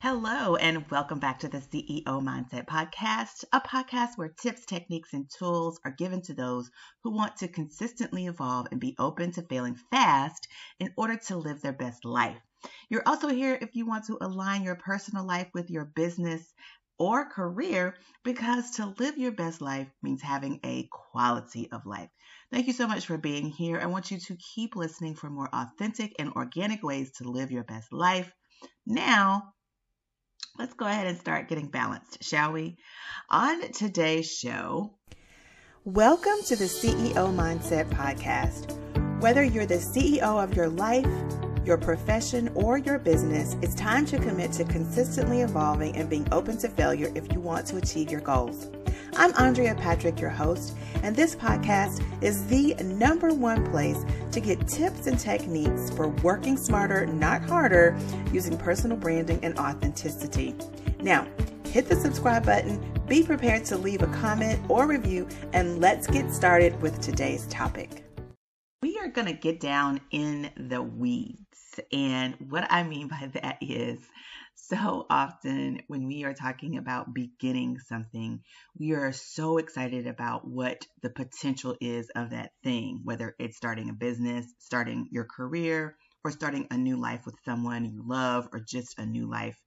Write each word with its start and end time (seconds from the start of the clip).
Hello, 0.00 0.54
and 0.54 0.88
welcome 0.92 1.18
back 1.18 1.40
to 1.40 1.48
the 1.48 1.60
CEO 1.60 2.20
Mindset 2.20 2.66
Podcast, 2.66 3.42
a 3.52 3.60
podcast 3.60 4.10
where 4.14 4.28
tips, 4.28 4.64
techniques, 4.64 5.12
and 5.12 5.28
tools 5.28 5.80
are 5.84 5.90
given 5.90 6.22
to 6.22 6.34
those 6.34 6.70
who 7.02 7.10
want 7.10 7.36
to 7.38 7.48
consistently 7.48 8.26
evolve 8.26 8.68
and 8.70 8.80
be 8.80 8.94
open 9.00 9.32
to 9.32 9.42
failing 9.42 9.74
fast 9.90 10.46
in 10.78 10.92
order 10.96 11.16
to 11.16 11.36
live 11.36 11.60
their 11.62 11.72
best 11.72 12.04
life. 12.04 12.38
You're 12.88 13.02
also 13.06 13.26
here 13.28 13.58
if 13.60 13.74
you 13.74 13.86
want 13.86 14.04
to 14.06 14.18
align 14.20 14.62
your 14.62 14.76
personal 14.76 15.26
life 15.26 15.48
with 15.52 15.68
your 15.68 15.86
business 15.86 16.54
or 16.96 17.28
career 17.28 17.96
because 18.22 18.70
to 18.76 18.94
live 19.00 19.18
your 19.18 19.32
best 19.32 19.60
life 19.60 19.88
means 20.00 20.22
having 20.22 20.60
a 20.64 20.88
quality 20.92 21.72
of 21.72 21.86
life. 21.86 22.10
Thank 22.52 22.68
you 22.68 22.72
so 22.72 22.86
much 22.86 23.04
for 23.06 23.18
being 23.18 23.50
here. 23.50 23.80
I 23.80 23.86
want 23.86 24.12
you 24.12 24.20
to 24.20 24.36
keep 24.36 24.76
listening 24.76 25.16
for 25.16 25.28
more 25.28 25.48
authentic 25.52 26.14
and 26.20 26.30
organic 26.34 26.84
ways 26.84 27.10
to 27.16 27.28
live 27.28 27.50
your 27.50 27.64
best 27.64 27.92
life. 27.92 28.32
Now, 28.86 29.54
let's 30.58 30.74
go 30.74 30.86
ahead 30.86 31.06
and 31.06 31.18
start 31.18 31.48
getting 31.48 31.68
balanced, 31.68 32.22
shall 32.22 32.52
we? 32.52 32.76
On 33.30 33.70
today's 33.70 34.28
show, 34.28 34.90
welcome 35.84 36.42
to 36.46 36.56
the 36.56 36.64
CEO 36.64 37.32
Mindset 37.32 37.88
Podcast. 37.90 38.74
Whether 39.22 39.44
you're 39.44 39.66
the 39.66 39.76
CEO 39.76 40.42
of 40.42 40.56
your 40.56 40.68
life, 40.68 41.06
your 41.64 41.78
profession, 41.78 42.50
or 42.56 42.76
your 42.76 42.98
business, 42.98 43.54
it's 43.62 43.76
time 43.76 44.04
to 44.06 44.18
commit 44.18 44.50
to 44.52 44.64
consistently 44.64 45.42
evolving 45.42 45.94
and 45.94 46.10
being 46.10 46.26
open 46.32 46.58
to 46.58 46.68
failure 46.68 47.12
if 47.14 47.32
you 47.32 47.38
want 47.38 47.64
to 47.68 47.76
achieve 47.76 48.10
your 48.10 48.20
goals. 48.20 48.68
I'm 49.18 49.34
Andrea 49.36 49.74
Patrick, 49.74 50.20
your 50.20 50.30
host, 50.30 50.76
and 51.02 51.16
this 51.16 51.34
podcast 51.34 52.04
is 52.22 52.46
the 52.46 52.74
number 52.84 53.34
one 53.34 53.68
place 53.68 54.04
to 54.30 54.38
get 54.38 54.68
tips 54.68 55.08
and 55.08 55.18
techniques 55.18 55.90
for 55.90 56.06
working 56.22 56.56
smarter, 56.56 57.04
not 57.04 57.42
harder, 57.42 57.98
using 58.32 58.56
personal 58.56 58.96
branding 58.96 59.40
and 59.42 59.58
authenticity. 59.58 60.54
Now, 61.00 61.26
hit 61.66 61.88
the 61.88 61.96
subscribe 61.96 62.46
button, 62.46 62.80
be 63.08 63.24
prepared 63.24 63.64
to 63.64 63.76
leave 63.76 64.02
a 64.02 64.06
comment 64.06 64.60
or 64.68 64.86
review, 64.86 65.26
and 65.52 65.80
let's 65.80 66.06
get 66.06 66.30
started 66.30 66.80
with 66.80 67.00
today's 67.00 67.44
topic. 67.48 68.04
We 68.82 68.98
are 68.98 69.08
going 69.08 69.26
to 69.26 69.32
get 69.32 69.58
down 69.58 70.00
in 70.12 70.52
the 70.56 70.80
weeds. 70.80 71.80
And 71.92 72.36
what 72.50 72.70
I 72.70 72.84
mean 72.84 73.08
by 73.08 73.30
that 73.34 73.58
is 73.60 73.98
so 74.68 75.06
often 75.08 75.80
when 75.86 76.06
we 76.06 76.24
are 76.24 76.34
talking 76.34 76.76
about 76.76 77.14
beginning 77.14 77.78
something, 77.78 78.40
we 78.78 78.92
are 78.92 79.12
so 79.12 79.56
excited 79.56 80.06
about 80.06 80.46
what 80.46 80.86
the 81.02 81.08
potential 81.08 81.74
is 81.80 82.10
of 82.10 82.30
that 82.30 82.50
thing, 82.62 83.00
whether 83.02 83.34
it's 83.38 83.56
starting 83.56 83.88
a 83.88 83.94
business, 83.94 84.46
starting 84.58 85.08
your 85.10 85.24
career, 85.24 85.96
or 86.22 86.30
starting 86.30 86.66
a 86.70 86.76
new 86.76 87.00
life 87.00 87.24
with 87.24 87.36
someone 87.44 87.86
you 87.86 88.02
love, 88.06 88.48
or 88.52 88.60
just 88.60 88.98
a 88.98 89.06
new 89.06 89.30
life 89.30 89.58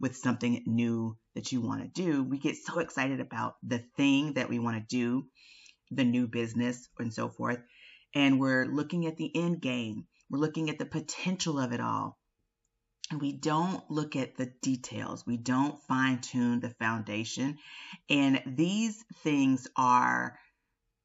with 0.00 0.16
something 0.16 0.62
new 0.66 1.16
that 1.34 1.52
you 1.52 1.60
want 1.60 1.82
to 1.82 1.88
do. 1.88 2.22
We 2.22 2.38
get 2.38 2.56
so 2.56 2.78
excited 2.78 3.20
about 3.20 3.56
the 3.62 3.84
thing 3.96 4.34
that 4.34 4.48
we 4.48 4.58
want 4.58 4.76
to 4.76 4.96
do, 4.96 5.26
the 5.90 6.04
new 6.04 6.28
business, 6.28 6.88
and 6.98 7.12
so 7.12 7.28
forth. 7.28 7.60
And 8.14 8.40
we're 8.40 8.64
looking 8.64 9.06
at 9.06 9.18
the 9.18 9.30
end 9.34 9.60
game, 9.60 10.06
we're 10.30 10.38
looking 10.38 10.70
at 10.70 10.78
the 10.78 10.86
potential 10.86 11.58
of 11.58 11.72
it 11.72 11.80
all 11.80 12.18
we 13.14 13.32
don't 13.32 13.88
look 13.90 14.16
at 14.16 14.36
the 14.36 14.52
details. 14.62 15.24
We 15.26 15.36
don't 15.36 15.80
fine 15.82 16.20
tune 16.20 16.60
the 16.60 16.70
foundation. 16.70 17.58
And 18.10 18.42
these 18.46 19.04
things 19.22 19.68
are 19.76 20.38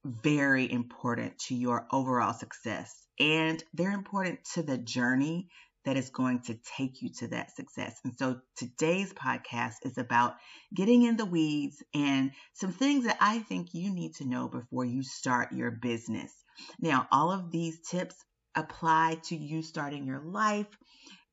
very 0.04 0.72
important 0.72 1.38
to 1.48 1.56
your 1.56 1.88
overall 1.92 2.34
success. 2.34 2.96
And 3.20 3.64
they're 3.74 3.92
important 3.92 4.40
to 4.56 4.64
the 4.64 4.78
journey 4.78 5.50
that 5.86 5.98
is 5.98 6.10
going 6.10 6.42
to 6.42 6.58
take 6.78 7.02
you 7.02 7.10
to 7.10 7.28
that 7.30 7.56
success. 7.56 8.00
And 8.04 8.14
so 8.18 8.40
today's 8.56 9.14
podcast 9.14 9.76
is 9.84 9.98
about 9.98 10.36
getting 10.74 11.04
in 11.04 11.18
the 11.18 11.26
weeds 11.26 11.82
and 11.94 12.32
some 12.54 12.72
things 12.72 13.06
that 13.06 13.18
I 13.20 13.40
think 13.40 13.74
you 13.74 13.94
need 13.94 14.16
to 14.16 14.28
know 14.28 14.48
before 14.48 14.86
you 14.86 15.04
start 15.04 15.54
your 15.54 15.72
business. 15.72 16.32
Now, 16.80 17.08
all 17.12 17.32
of 17.32 17.52
these 17.52 17.80
tips 17.80 18.16
apply 18.56 19.20
to 19.24 19.36
you 19.36 19.64
starting 19.64 20.06
your 20.06 20.22
life 20.24 20.68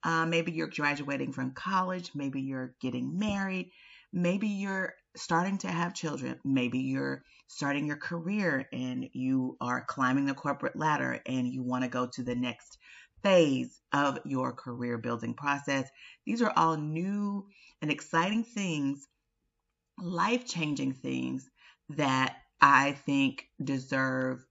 uh, 0.04 0.26
maybe 0.26 0.52
you're 0.52 0.68
graduating 0.68 1.32
from 1.32 1.52
college. 1.52 2.12
Maybe 2.14 2.40
you're 2.40 2.74
getting 2.80 3.18
married. 3.18 3.70
Maybe 4.12 4.48
you're 4.48 4.94
starting 5.16 5.58
to 5.58 5.68
have 5.68 5.94
children. 5.94 6.38
Maybe 6.44 6.78
you're 6.78 7.22
starting 7.48 7.86
your 7.86 7.96
career 7.96 8.66
and 8.72 9.08
you 9.12 9.56
are 9.60 9.84
climbing 9.86 10.26
the 10.26 10.34
corporate 10.34 10.76
ladder 10.76 11.20
and 11.26 11.48
you 11.48 11.62
want 11.62 11.84
to 11.84 11.90
go 11.90 12.06
to 12.06 12.22
the 12.22 12.34
next 12.34 12.78
phase 13.22 13.80
of 13.92 14.18
your 14.24 14.52
career 14.52 14.98
building 14.98 15.34
process. 15.34 15.88
These 16.24 16.42
are 16.42 16.52
all 16.54 16.76
new 16.76 17.46
and 17.82 17.90
exciting 17.90 18.44
things, 18.44 19.06
life 19.98 20.46
changing 20.46 20.92
things 20.94 21.48
that 21.90 22.36
I 22.60 22.92
think 22.92 23.46
deserve 23.62 24.44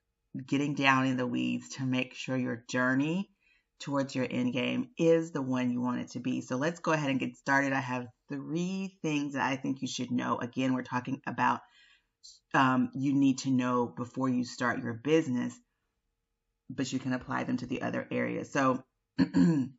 getting 0.46 0.74
down 0.76 1.08
in 1.08 1.18
the 1.18 1.28
weeds 1.28 1.70
to 1.76 1.86
make 1.86 2.14
sure 2.14 2.38
your 2.38 2.64
journey 2.70 3.30
towards 3.80 4.16
your 4.16 4.28
end 4.30 4.54
game 4.54 4.90
is 4.98 5.32
the 5.32 5.42
one 5.42 5.70
you 5.70 5.82
want 5.82 6.02
it 6.02 6.12
to 6.12 6.20
be. 6.20 6.42
So 6.42 6.56
let's 6.58 6.80
go 6.80 6.92
ahead 6.92 7.10
and 7.10 7.20
get 7.20 7.38
started. 7.38 7.74
I 7.74 7.80
have 7.80 8.08
three 8.30 8.98
things 9.02 9.34
that 9.34 9.44
I 9.44 9.56
think 9.56 9.82
you 9.82 9.88
should 9.88 10.12
know. 10.12 10.38
Again, 10.38 10.74
we're 10.74 10.84
talking 10.84 11.22
about 11.28 11.62
um, 12.54 12.90
you 12.94 13.14
need 13.14 13.40
to 13.40 13.52
know 13.52 13.86
before 13.86 14.30
you 14.30 14.44
start 14.44 14.84
your 14.84 14.94
business, 14.94 15.54
but 16.70 16.92
you 16.92 17.00
can 17.00 17.14
apply 17.14 17.44
them 17.44 17.58
to 17.58 17.66
the 17.66 17.82
other 17.82 18.08
areas. 18.12 18.52
So 18.52 18.84
it 19.18 19.70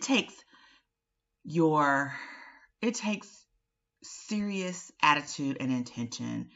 takes 0.00 0.34
your, 1.44 2.14
it 2.80 2.94
takes 2.94 3.28
serious 4.02 4.90
attitude 5.02 5.58
and 5.60 5.72
intention 5.72 6.48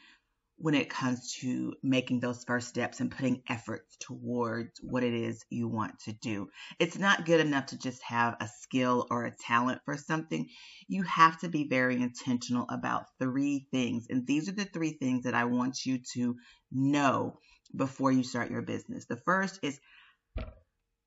when 0.59 0.75
it 0.75 0.89
comes 0.89 1.34
to 1.34 1.75
making 1.83 2.21
those 2.21 2.44
first 2.44 2.69
steps 2.69 3.00
and 3.00 3.11
putting 3.11 3.43
efforts 3.49 3.97
towards 4.00 4.81
what 4.83 5.03
it 5.03 5.12
is 5.12 5.44
you 5.50 5.69
want 5.69 5.99
to 6.00 6.12
do. 6.12 6.49
It's 6.78 6.99
not 6.99 7.27
good 7.27 7.41
enough 7.41 7.67
to 7.67 7.78
just 7.78 8.03
have 8.05 8.37
a 8.41 8.49
skill 8.49 9.06
or 9.11 9.25
a 9.25 9.37
talent 9.37 9.83
for 9.84 9.99
something. 9.99 10.49
You 10.89 11.03
have 11.03 11.39
to 11.41 11.49
be 11.49 11.69
very 11.69 12.00
intentional 12.00 12.66
about 12.71 13.05
three 13.19 13.66
things. 13.71 14.06
And 14.09 14.27
these 14.27 14.49
are 14.49 14.53
the 14.53 14.65
three 14.65 14.93
things 14.93 15.25
that 15.25 15.34
I 15.34 15.45
want 15.45 15.84
you 15.84 15.99
to 16.15 16.37
know 16.72 17.39
before 17.75 18.11
you 18.11 18.22
start 18.22 18.50
your 18.50 18.62
business. 18.62 19.05
The 19.05 19.16
first 19.16 19.61
is 19.62 19.78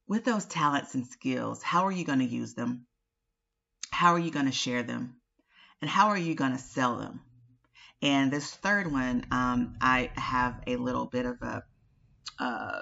with 0.08 0.26
those 0.26 0.46
talents 0.46 0.94
and 0.94 1.08
skills, 1.08 1.64
how 1.64 1.86
are 1.86 1.92
you 1.92 2.06
going 2.06 2.20
to 2.20 2.26
use 2.26 2.54
them? 2.54 2.86
How 3.92 4.14
are 4.14 4.20
you 4.20 4.32
going 4.32 4.46
to 4.46 4.52
share 4.52 4.84
them? 4.84 5.16
And 5.82 5.90
how 5.90 6.10
are 6.10 6.18
you 6.18 6.36
going 6.36 6.52
to 6.52 6.58
sell 6.58 6.98
them? 6.98 7.22
And 8.02 8.32
this 8.32 8.52
third 8.52 8.92
one, 8.92 9.26
um, 9.32 9.76
I 9.82 10.12
have 10.16 10.62
a 10.68 10.78
little 10.78 11.06
bit 11.06 11.26
of 11.26 11.42
a 11.42 11.64
uh, 12.40 12.82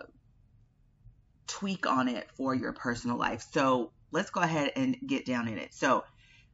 tweak 1.47 1.87
on 1.87 2.07
it 2.07 2.29
for 2.35 2.53
your 2.53 2.73
personal 2.73 3.17
life. 3.17 3.45
So 3.51 3.91
let's 4.11 4.29
go 4.29 4.41
ahead 4.41 4.73
and 4.75 4.95
get 5.07 5.25
down 5.25 5.47
in 5.47 5.57
it. 5.57 5.73
So 5.73 6.03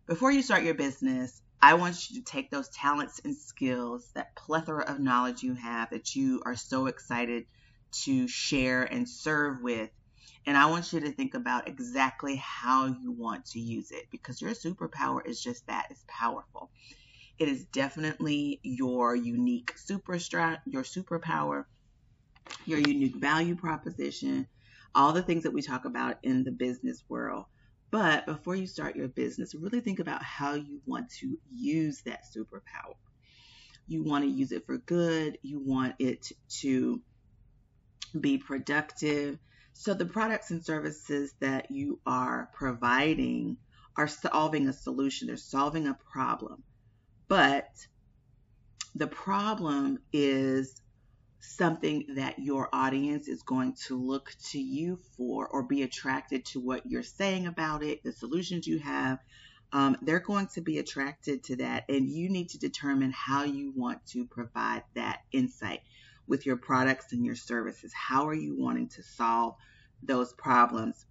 before 0.07 0.31
you 0.31 0.41
start 0.41 0.63
your 0.63 0.75
business, 0.75 1.41
I 1.61 1.75
want 1.75 2.09
you 2.09 2.21
to 2.21 2.25
take 2.25 2.51
those 2.51 2.69
talents 2.69 3.21
and 3.23 3.35
skills, 3.35 4.09
that 4.15 4.35
plethora 4.35 4.83
of 4.85 4.99
knowledge 4.99 5.43
you 5.43 5.53
have 5.55 5.89
that 5.91 6.15
you 6.15 6.41
are 6.45 6.55
so 6.55 6.87
excited 6.87 7.45
to 8.03 8.27
share 8.27 8.83
and 8.83 9.07
serve 9.07 9.61
with. 9.61 9.89
And 10.45 10.57
I 10.57 10.65
want 10.65 10.91
you 10.91 10.99
to 11.01 11.11
think 11.11 11.35
about 11.35 11.69
exactly 11.69 12.35
how 12.35 12.87
you 12.87 13.13
want 13.13 13.45
to 13.51 13.59
use 13.59 13.91
it 13.91 14.03
because 14.11 14.41
your 14.41 14.51
superpower 14.51 15.25
is 15.25 15.41
just 15.41 15.65
that 15.67 15.87
it's 15.89 16.03
powerful. 16.07 16.69
It 17.39 17.49
is 17.49 17.65
definitely 17.65 18.59
your 18.63 19.15
unique 19.15 19.73
super 19.77 20.13
strat, 20.13 20.59
your 20.65 20.83
superpower, 20.83 21.65
your 22.65 22.79
unique 22.79 23.15
value 23.15 23.55
proposition, 23.55 24.47
all 24.95 25.13
the 25.13 25.23
things 25.23 25.43
that 25.43 25.53
we 25.53 25.61
talk 25.61 25.85
about 25.85 26.17
in 26.23 26.43
the 26.43 26.51
business 26.51 27.03
world. 27.09 27.45
But 27.91 28.25
before 28.25 28.55
you 28.55 28.67
start 28.67 28.95
your 28.95 29.07
business, 29.07 29.53
really 29.55 29.81
think 29.81 29.99
about 29.99 30.23
how 30.23 30.55
you 30.55 30.81
want 30.85 31.11
to 31.19 31.37
use 31.51 32.01
that 32.05 32.21
superpower. 32.35 32.95
You 33.87 34.03
want 34.03 34.23
to 34.23 34.29
use 34.29 34.51
it 34.51 34.65
for 34.65 34.77
good, 34.77 35.37
you 35.43 35.59
want 35.59 35.95
it 35.99 36.27
to 36.61 37.01
be 38.19 38.37
productive. 38.37 39.39
So, 39.73 39.93
the 39.93 40.05
products 40.05 40.51
and 40.51 40.63
services 40.63 41.33
that 41.41 41.71
you 41.71 41.99
are 42.05 42.49
providing 42.53 43.57
are 43.97 44.07
solving 44.07 44.67
a 44.67 44.73
solution, 44.73 45.27
they're 45.27 45.37
solving 45.37 45.87
a 45.87 45.97
problem. 46.11 46.63
But 47.27 47.69
the 48.95 49.07
problem 49.07 49.99
is 50.11 50.81
something 51.39 52.05
that 52.15 52.39
your 52.39 52.69
audience 52.73 53.27
is 53.27 53.43
going 53.43 53.75
to 53.87 53.97
look 53.99 54.31
to 54.51 54.59
you 54.59 54.97
for 55.17 55.47
or 55.47 55.63
be 55.63 55.83
attracted 55.83 56.45
to 56.45 56.59
what 56.59 56.85
you're 56.85 57.03
saying 57.03 57.47
about 57.47 57.83
it, 57.83 58.03
the 58.03 58.13
solutions 58.13 58.67
you 58.67 58.79
have. 58.79 59.19
Um, 59.71 59.97
they're 60.03 60.19
going 60.19 60.47
to 60.53 60.61
be 60.61 60.77
attracted 60.77 61.43
to 61.45 61.55
that, 61.57 61.85
and 61.89 62.07
you 62.07 62.29
need 62.29 62.49
to 62.49 62.59
determine 62.59 63.11
how 63.11 63.43
you 63.43 63.73
want 63.75 64.05
to 64.07 64.25
provide 64.25 64.83
that 64.93 65.21
insight 65.31 65.81
with 66.27 66.45
your 66.45 66.57
products 66.57 67.11
and 67.11 67.25
your 67.25 67.35
services. 67.35 67.91
How 67.93 68.27
are 68.27 68.35
you 68.35 68.55
wanting 68.55 68.89
to 68.89 69.03
solve 69.03 69.55
those 70.03 70.33
problems 70.33 71.05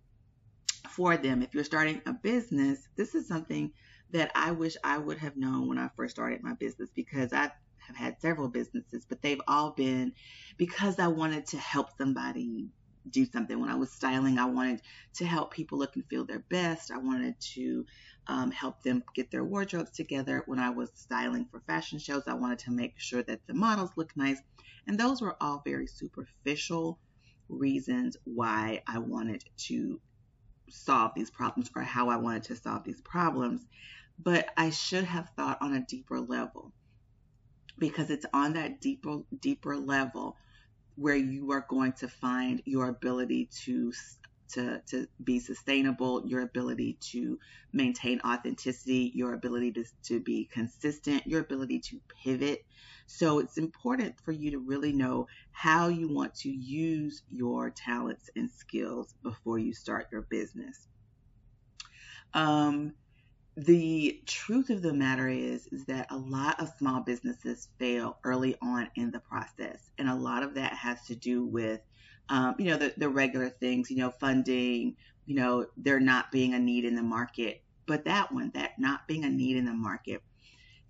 for 0.88 1.17
them. 1.17 1.43
If 1.43 1.55
you're 1.55 1.65
starting 1.65 2.03
a 2.06 2.12
business, 2.12 2.87
this 2.97 3.15
is 3.15 3.26
something 3.26 3.73
that 4.12 4.31
I 4.35 4.53
wish 4.53 4.76
I 4.85 4.99
would 4.99 5.19
have 5.19 5.37
known 5.37 5.69
when 5.69 5.79
I 5.79 5.88
first 5.97 6.14
started 6.14 6.43
my 6.43 6.55
business 6.55 6.91
because 6.94 7.32
I 7.32 7.50
have 7.79 7.97
had 7.97 8.20
several 8.20 8.49
businesses, 8.49 9.05
but 9.09 9.23
they've 9.23 9.41
all 9.49 9.73
been 9.73 10.12
because 10.56 10.99
I 10.99 11.09
wanted 11.09 11.47
to 11.49 11.59
help 11.59 11.88
somebody 11.99 12.69
do 13.11 13.25
something. 13.25 13.59
When 13.59 13.70
I 13.70 13.75
was 13.75 13.91
styling, 13.91 14.38
I 14.38 14.44
wanted 14.44 14.81
to 15.14 15.25
help 15.26 15.53
people 15.53 15.79
look 15.79 15.97
and 15.97 16.06
feel 16.06 16.25
their 16.25 16.44
best. 16.50 16.91
I 16.91 16.99
wanted 16.99 17.35
to 17.55 17.85
um, 18.26 18.50
help 18.50 18.82
them 18.82 19.03
get 19.14 19.31
their 19.31 19.44
wardrobes 19.44 19.91
together. 19.91 20.43
When 20.47 20.58
I 20.58 20.70
was 20.70 20.91
styling 20.94 21.47
for 21.50 21.61
fashion 21.67 21.99
shows, 21.99 22.23
I 22.26 22.35
wanted 22.35 22.61
to 22.61 22.70
make 22.70 22.94
sure 22.99 23.23
that 23.25 23.41
the 23.47 23.55
models 23.55 23.91
looked 23.97 24.17
nice. 24.17 24.41
And 24.87 24.99
those 24.99 25.20
were 25.20 25.37
all 25.41 25.62
very 25.65 25.87
superficial 25.87 26.99
reasons 27.49 28.17
why 28.25 28.82
I 28.87 28.99
wanted 28.99 29.43
to 29.69 30.00
solve 30.70 31.12
these 31.15 31.31
problems 31.31 31.70
or 31.75 31.82
how 31.82 32.08
I 32.08 32.17
wanted 32.17 32.44
to 32.44 32.56
solve 32.56 32.85
these 32.85 33.00
problems. 33.00 33.67
But 34.23 34.49
I 34.57 34.71
should 34.71 35.05
have 35.05 35.31
thought 35.37 35.59
on 35.61 35.75
a 35.75 35.85
deeper 35.85 36.21
level 36.21 36.73
because 37.79 38.11
it's 38.11 38.27
on 38.33 38.53
that 38.53 38.81
deeper 38.81 39.21
deeper 39.41 39.77
level 39.77 40.37
where 40.97 41.17
you 41.17 41.51
are 41.53 41.67
going 41.69 41.93
to 41.95 42.09
find 42.09 42.63
your 42.65 42.89
ability 42.89 43.49
to 43.65 43.93
to, 44.53 44.83
to 44.87 45.07
be 45.25 45.39
sustainable, 45.39 46.27
your 46.27 46.43
ability 46.43 46.99
to 47.01 47.39
maintain 47.73 48.21
authenticity, 48.21 49.11
your 49.15 49.33
ability 49.33 49.73
to, 49.73 49.85
to 50.05 50.21
be 50.21 50.45
consistent, 50.53 51.27
your 51.27 51.41
ability 51.41 51.81
to 51.81 51.99
pivot. 52.23 52.65
So 53.07 53.39
it's 53.39 53.57
important 53.57 54.21
for 54.21 54.33
you 54.33 54.51
to 54.51 54.59
really 54.59 54.93
know 54.93 55.27
how 55.53 55.89
you 55.89 56.13
want 56.13 56.35
to 56.37 56.51
use 56.51 57.23
your 57.31 57.71
talents 57.71 58.29
and 58.37 58.51
skills 58.51 59.15
before 59.23 59.59
you 59.59 59.73
start 59.73 60.09
your 60.13 60.23
business. 60.23 60.87
Um, 62.35 62.93
the 63.57 64.23
truth 64.27 64.71
of 64.71 64.81
the 64.81 64.95
matter 64.95 65.29
is 65.29 65.67
is 65.69 65.85
that 65.85 66.07
a 66.11 66.17
lot 66.17 66.59
of 66.61 66.73
small 66.79 67.01
businesses 67.01 67.69
fail 67.79 68.17
early 68.25 68.57
on 68.63 68.89
in 68.97 69.11
the 69.11 69.19
process 69.21 69.91
and 69.99 70.09
a 70.09 70.15
lot 70.15 70.43
of 70.43 70.55
that 70.55 70.73
has 70.73 71.05
to 71.05 71.15
do 71.15 71.45
with 71.45 71.81
um, 72.31 72.55
you 72.59 72.67
know 72.67 72.79
the, 72.79 72.95
the 72.97 73.09
regular 73.09 73.51
things 73.51 73.91
you 73.91 73.99
know 73.99 74.11
funding 74.11 74.97
you 75.27 75.35
know 75.35 75.67
there 75.77 76.01
not 76.01 76.31
being 76.33 76.55
a 76.55 76.59
need 76.59 76.85
in 76.85 76.95
the 76.95 77.03
market. 77.03 77.63
But 77.87 78.05
that 78.05 78.33
one 78.33 78.51
that 78.55 78.79
not 78.79 79.07
being 79.07 79.25
a 79.25 79.31
need 79.31 79.57
in 79.57 79.65
the 79.65 79.73
market 79.73 80.23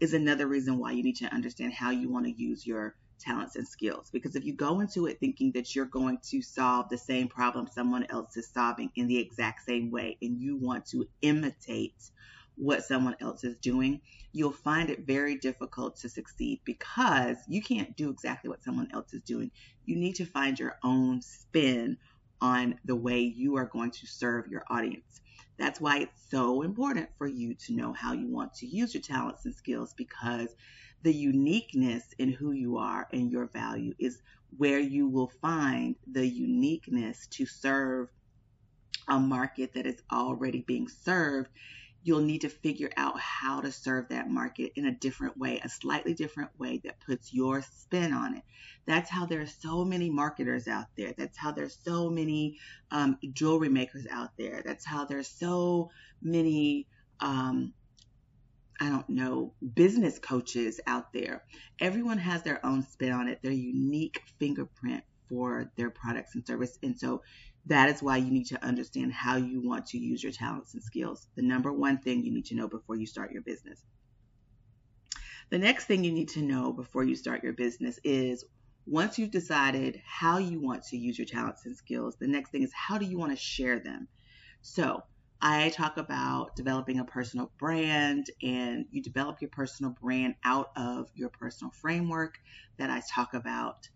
is 0.00 0.14
another 0.14 0.46
reason 0.46 0.78
why 0.78 0.92
you 0.92 1.02
need 1.02 1.16
to 1.16 1.34
understand 1.34 1.72
how 1.72 1.90
you 1.90 2.10
want 2.10 2.26
to 2.26 2.32
use 2.32 2.66
your 2.66 2.94
talents 3.18 3.56
and 3.56 3.66
skills. 3.66 4.10
Because 4.10 4.36
if 4.36 4.44
you 4.44 4.52
go 4.52 4.80
into 4.80 5.06
it 5.06 5.18
thinking 5.20 5.52
that 5.52 5.74
you're 5.74 5.86
going 5.86 6.18
to 6.30 6.42
solve 6.42 6.88
the 6.88 6.98
same 6.98 7.28
problem 7.28 7.66
someone 7.66 8.06
else 8.10 8.36
is 8.36 8.48
solving 8.48 8.90
in 8.96 9.06
the 9.06 9.18
exact 9.18 9.64
same 9.64 9.90
way 9.90 10.16
and 10.20 10.40
you 10.40 10.56
want 10.56 10.86
to 10.86 11.08
imitate 11.22 12.10
what 12.62 12.84
someone 12.84 13.16
else 13.20 13.42
is 13.42 13.58
doing, 13.58 14.00
you'll 14.32 14.52
find 14.52 14.88
it 14.88 15.04
very 15.04 15.36
difficult 15.36 15.96
to 15.96 16.08
succeed 16.08 16.60
because 16.64 17.36
you 17.48 17.60
can't 17.60 17.96
do 17.96 18.08
exactly 18.08 18.48
what 18.48 18.62
someone 18.62 18.88
else 18.94 19.12
is 19.12 19.22
doing. 19.22 19.50
You 19.84 19.96
need 19.96 20.14
to 20.16 20.24
find 20.24 20.56
your 20.56 20.78
own 20.84 21.22
spin 21.22 21.96
on 22.40 22.78
the 22.84 22.94
way 22.94 23.18
you 23.18 23.56
are 23.56 23.64
going 23.64 23.90
to 23.90 24.06
serve 24.06 24.46
your 24.46 24.62
audience. 24.70 25.20
That's 25.58 25.80
why 25.80 25.98
it's 25.98 26.28
so 26.30 26.62
important 26.62 27.08
for 27.18 27.26
you 27.26 27.54
to 27.66 27.72
know 27.72 27.92
how 27.92 28.12
you 28.12 28.28
want 28.28 28.54
to 28.54 28.66
use 28.66 28.94
your 28.94 29.02
talents 29.02 29.44
and 29.44 29.54
skills 29.54 29.92
because 29.96 30.54
the 31.02 31.12
uniqueness 31.12 32.04
in 32.20 32.30
who 32.30 32.52
you 32.52 32.78
are 32.78 33.08
and 33.12 33.28
your 33.28 33.46
value 33.46 33.92
is 33.98 34.22
where 34.56 34.78
you 34.78 35.08
will 35.08 35.32
find 35.40 35.96
the 36.12 36.24
uniqueness 36.24 37.26
to 37.26 37.44
serve 37.44 38.08
a 39.08 39.18
market 39.18 39.74
that 39.74 39.84
is 39.84 40.00
already 40.12 40.60
being 40.60 40.88
served 40.88 41.48
you'll 42.04 42.20
need 42.20 42.40
to 42.40 42.48
figure 42.48 42.90
out 42.96 43.18
how 43.18 43.60
to 43.60 43.70
serve 43.70 44.08
that 44.08 44.28
market 44.28 44.72
in 44.76 44.86
a 44.86 44.92
different 44.92 45.36
way, 45.36 45.60
a 45.62 45.68
slightly 45.68 46.14
different 46.14 46.50
way 46.58 46.80
that 46.84 47.00
puts 47.00 47.32
your 47.32 47.62
spin 47.62 48.12
on 48.12 48.36
it. 48.36 48.42
That's 48.86 49.08
how 49.08 49.26
there 49.26 49.40
are 49.40 49.46
so 49.46 49.84
many 49.84 50.10
marketers 50.10 50.66
out 50.66 50.86
there. 50.96 51.14
That's 51.16 51.38
how 51.38 51.52
there's 51.52 51.78
so 51.84 52.10
many 52.10 52.58
um, 52.90 53.18
jewelry 53.32 53.68
makers 53.68 54.06
out 54.10 54.30
there. 54.36 54.62
That's 54.64 54.84
how 54.84 55.04
there's 55.04 55.28
so 55.28 55.90
many, 56.20 56.88
um, 57.20 57.72
I 58.80 58.88
don't 58.88 59.08
know, 59.08 59.54
business 59.74 60.18
coaches 60.18 60.80
out 60.86 61.12
there. 61.12 61.44
Everyone 61.80 62.18
has 62.18 62.42
their 62.42 62.64
own 62.66 62.82
spin 62.82 63.12
on 63.12 63.28
it, 63.28 63.40
their 63.42 63.52
unique 63.52 64.20
fingerprint 64.40 65.04
for 65.28 65.70
their 65.76 65.90
products 65.90 66.34
and 66.34 66.46
service. 66.46 66.78
And 66.82 66.98
so 66.98 67.22
that 67.66 67.88
is 67.88 68.02
why 68.02 68.16
you 68.16 68.30
need 68.30 68.46
to 68.46 68.64
understand 68.64 69.12
how 69.12 69.36
you 69.36 69.60
want 69.60 69.86
to 69.86 69.98
use 69.98 70.22
your 70.22 70.32
talents 70.32 70.74
and 70.74 70.82
skills. 70.82 71.28
The 71.36 71.42
number 71.42 71.72
one 71.72 71.98
thing 71.98 72.24
you 72.24 72.32
need 72.32 72.46
to 72.46 72.56
know 72.56 72.68
before 72.68 72.96
you 72.96 73.06
start 73.06 73.32
your 73.32 73.42
business. 73.42 73.80
The 75.50 75.58
next 75.58 75.84
thing 75.84 76.02
you 76.02 76.12
need 76.12 76.30
to 76.30 76.42
know 76.42 76.72
before 76.72 77.04
you 77.04 77.14
start 77.14 77.44
your 77.44 77.52
business 77.52 78.00
is 78.02 78.44
once 78.86 79.18
you've 79.18 79.30
decided 79.30 80.02
how 80.04 80.38
you 80.38 80.60
want 80.60 80.82
to 80.84 80.96
use 80.96 81.18
your 81.18 81.26
talents 81.26 81.66
and 81.66 81.76
skills, 81.76 82.16
the 82.16 82.26
next 82.26 82.50
thing 82.50 82.62
is 82.62 82.72
how 82.72 82.98
do 82.98 83.06
you 83.06 83.18
want 83.18 83.30
to 83.30 83.36
share 83.36 83.78
them? 83.78 84.08
So, 84.62 85.02
I 85.44 85.70
talk 85.70 85.96
about 85.96 86.54
developing 86.54 87.00
a 87.00 87.04
personal 87.04 87.50
brand, 87.58 88.28
and 88.42 88.86
you 88.92 89.02
develop 89.02 89.40
your 89.40 89.50
personal 89.50 89.90
brand 90.00 90.36
out 90.44 90.70
of 90.76 91.10
your 91.14 91.30
personal 91.30 91.72
framework 91.72 92.38
that 92.78 92.90
I 92.90 93.02
talk 93.12 93.34
about 93.34 93.88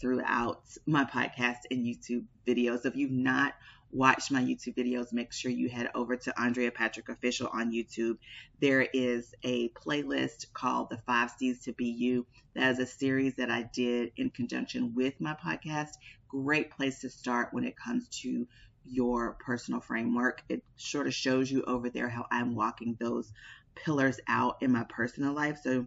throughout 0.00 0.62
my 0.86 1.04
podcast 1.04 1.58
and 1.70 1.84
YouTube 1.84 2.24
videos. 2.46 2.86
If 2.86 2.96
you've 2.96 3.10
not 3.10 3.54
watched 3.92 4.30
my 4.30 4.40
YouTube 4.40 4.76
videos, 4.76 5.12
make 5.12 5.32
sure 5.32 5.50
you 5.50 5.68
head 5.68 5.90
over 5.94 6.16
to 6.16 6.40
Andrea 6.40 6.70
Patrick 6.70 7.08
Official 7.08 7.48
on 7.52 7.72
YouTube. 7.72 8.16
There 8.60 8.86
is 8.94 9.34
a 9.42 9.68
playlist 9.70 10.52
called 10.52 10.90
The 10.90 10.98
Five 11.06 11.30
C's 11.32 11.62
to 11.64 11.72
Be 11.72 11.86
You. 11.86 12.26
That 12.54 12.70
is 12.70 12.78
a 12.78 12.86
series 12.86 13.34
that 13.36 13.50
I 13.50 13.68
did 13.72 14.12
in 14.16 14.30
conjunction 14.30 14.94
with 14.94 15.20
my 15.20 15.34
podcast. 15.34 15.90
Great 16.28 16.70
place 16.70 17.00
to 17.00 17.10
start 17.10 17.48
when 17.52 17.64
it 17.64 17.76
comes 17.76 18.08
to 18.22 18.46
your 18.84 19.36
personal 19.40 19.80
framework. 19.80 20.42
It 20.48 20.62
sort 20.76 21.06
of 21.06 21.14
shows 21.14 21.50
you 21.50 21.62
over 21.64 21.90
there 21.90 22.08
how 22.08 22.26
I'm 22.30 22.54
walking 22.54 22.96
those 22.98 23.32
pillars 23.74 24.20
out 24.28 24.58
in 24.62 24.72
my 24.72 24.84
personal 24.88 25.34
life. 25.34 25.58
So, 25.62 25.86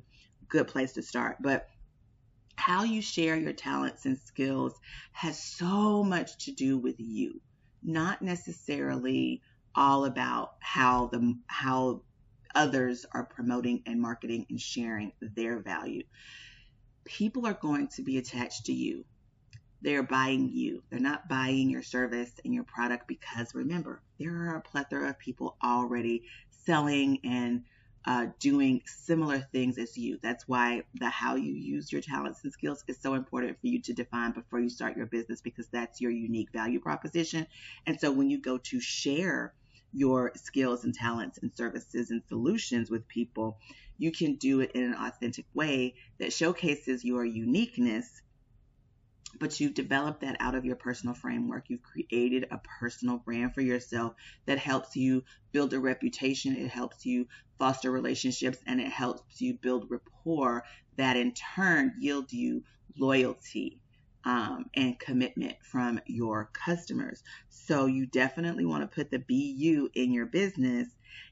good 0.50 0.68
place 0.68 0.94
to 0.94 1.02
start. 1.02 1.38
But 1.42 1.68
how 2.56 2.84
you 2.84 3.02
share 3.02 3.36
your 3.36 3.54
talents 3.54 4.06
and 4.06 4.18
skills 4.18 4.80
has 5.12 5.42
so 5.42 6.04
much 6.04 6.46
to 6.46 6.52
do 6.52 6.78
with 6.78 6.96
you, 7.00 7.42
not 7.84 8.22
necessarily 8.22 9.42
all 9.76 10.06
about 10.06 10.54
how 10.60 11.08
the 11.08 11.38
how 11.48 12.02
others 12.56 13.06
are 13.12 13.26
promoting 13.26 13.82
and 13.86 14.00
marketing 14.00 14.46
and 14.50 14.62
sharing 14.62 15.12
their 15.22 15.60
value. 15.60 16.04
People 17.04 17.46
are 17.48 17.54
going 17.54 17.88
to 17.90 18.04
be 18.04 18.18
attached 18.18 18.66
to 18.68 18.74
you. 18.74 19.04
They're 19.82 20.04
buying 20.04 20.50
you. 20.54 20.84
They're 20.90 21.00
not 21.00 21.28
buying 21.28 21.70
your 21.70 21.82
service 21.84 22.32
and 22.46 22.54
your 22.54 22.64
product 22.64 23.08
because 23.08 23.54
remember, 23.54 24.02
there 24.18 24.32
are 24.34 24.56
a 24.56 24.62
plethora 24.62 25.10
of 25.10 25.20
people 25.20 25.58
already 25.62 26.24
selling 26.66 27.20
and 27.26 27.64
uh, 28.06 28.28
doing 28.40 28.82
similar 28.86 29.40
things 29.40 29.78
as 29.78 29.98
you. 29.98 30.20
That's 30.22 30.48
why 30.48 30.84
the 30.96 31.10
how 31.10 31.36
you 31.36 31.54
use 31.54 31.92
your 31.92 32.02
talents 32.02 32.44
and 32.44 32.52
skills 32.52 32.84
is 32.88 33.00
so 33.00 33.14
important 33.14 33.60
for 33.62 33.68
you 33.68 33.82
to 33.84 33.94
define 33.94 34.32
before 34.34 34.60
you 34.60 34.70
start 34.70 34.98
your 34.98 35.06
business 35.06 35.42
because 35.42 35.68
that's 35.70 36.02
your 36.02 36.12
unique 36.12 36.50
value 36.52 36.80
proposition. 36.80 37.48
And 37.86 38.00
so 38.00 38.12
when 38.12 38.30
you 38.30 38.42
go 38.42 38.58
to 38.58 38.80
share 38.80 39.54
your 39.94 40.32
skills 40.36 40.84
and 40.84 40.94
talents 40.94 41.40
and 41.42 41.54
services 41.54 42.10
and 42.10 42.24
solutions 42.28 42.90
with 42.90 43.08
people, 43.08 43.58
you 43.98 44.12
can 44.12 44.36
do 44.36 44.60
it 44.62 44.72
in 44.74 44.84
an 44.84 44.96
authentic 44.96 45.46
way 45.54 45.94
that 46.20 46.34
showcases 46.34 47.06
your 47.06 47.24
uniqueness 47.24 48.23
but 49.40 49.60
you've 49.60 49.74
developed 49.74 50.22
that 50.22 50.38
out 50.40 50.56
of 50.56 50.66
your 50.66 50.76
personal 50.76 51.16
framework. 51.16 51.66
You've 51.70 51.84
created 51.84 52.48
a 52.52 52.62
personal 52.80 53.18
brand 53.18 53.54
for 53.54 53.62
yourself 53.62 54.14
that 54.46 54.60
helps 54.60 54.96
you 54.96 55.24
build 55.52 55.74
a 55.74 55.80
reputation. 55.80 56.56
It 56.56 56.70
helps 56.70 57.06
you 57.06 57.28
foster 57.60 57.92
relationships 57.92 58.58
and 58.68 58.80
it 58.80 58.92
helps 58.92 59.40
you 59.42 59.58
build 59.62 59.88
rapport 59.90 60.64
that 60.98 61.18
in 61.18 61.34
turn 61.56 61.94
yield 62.00 62.32
you 62.32 62.64
loyalty 62.98 63.82
um, 64.26 64.66
and 64.76 65.00
commitment 65.00 65.56
from 65.70 66.00
your 66.08 66.50
customers. 66.66 67.22
So 67.50 67.86
you 67.86 68.06
definitely 68.06 68.66
want 68.66 68.90
to 68.90 68.96
put 68.96 69.12
the 69.12 69.20
BU 69.20 69.90
in 69.96 70.14
your 70.14 70.26
business 70.28 70.88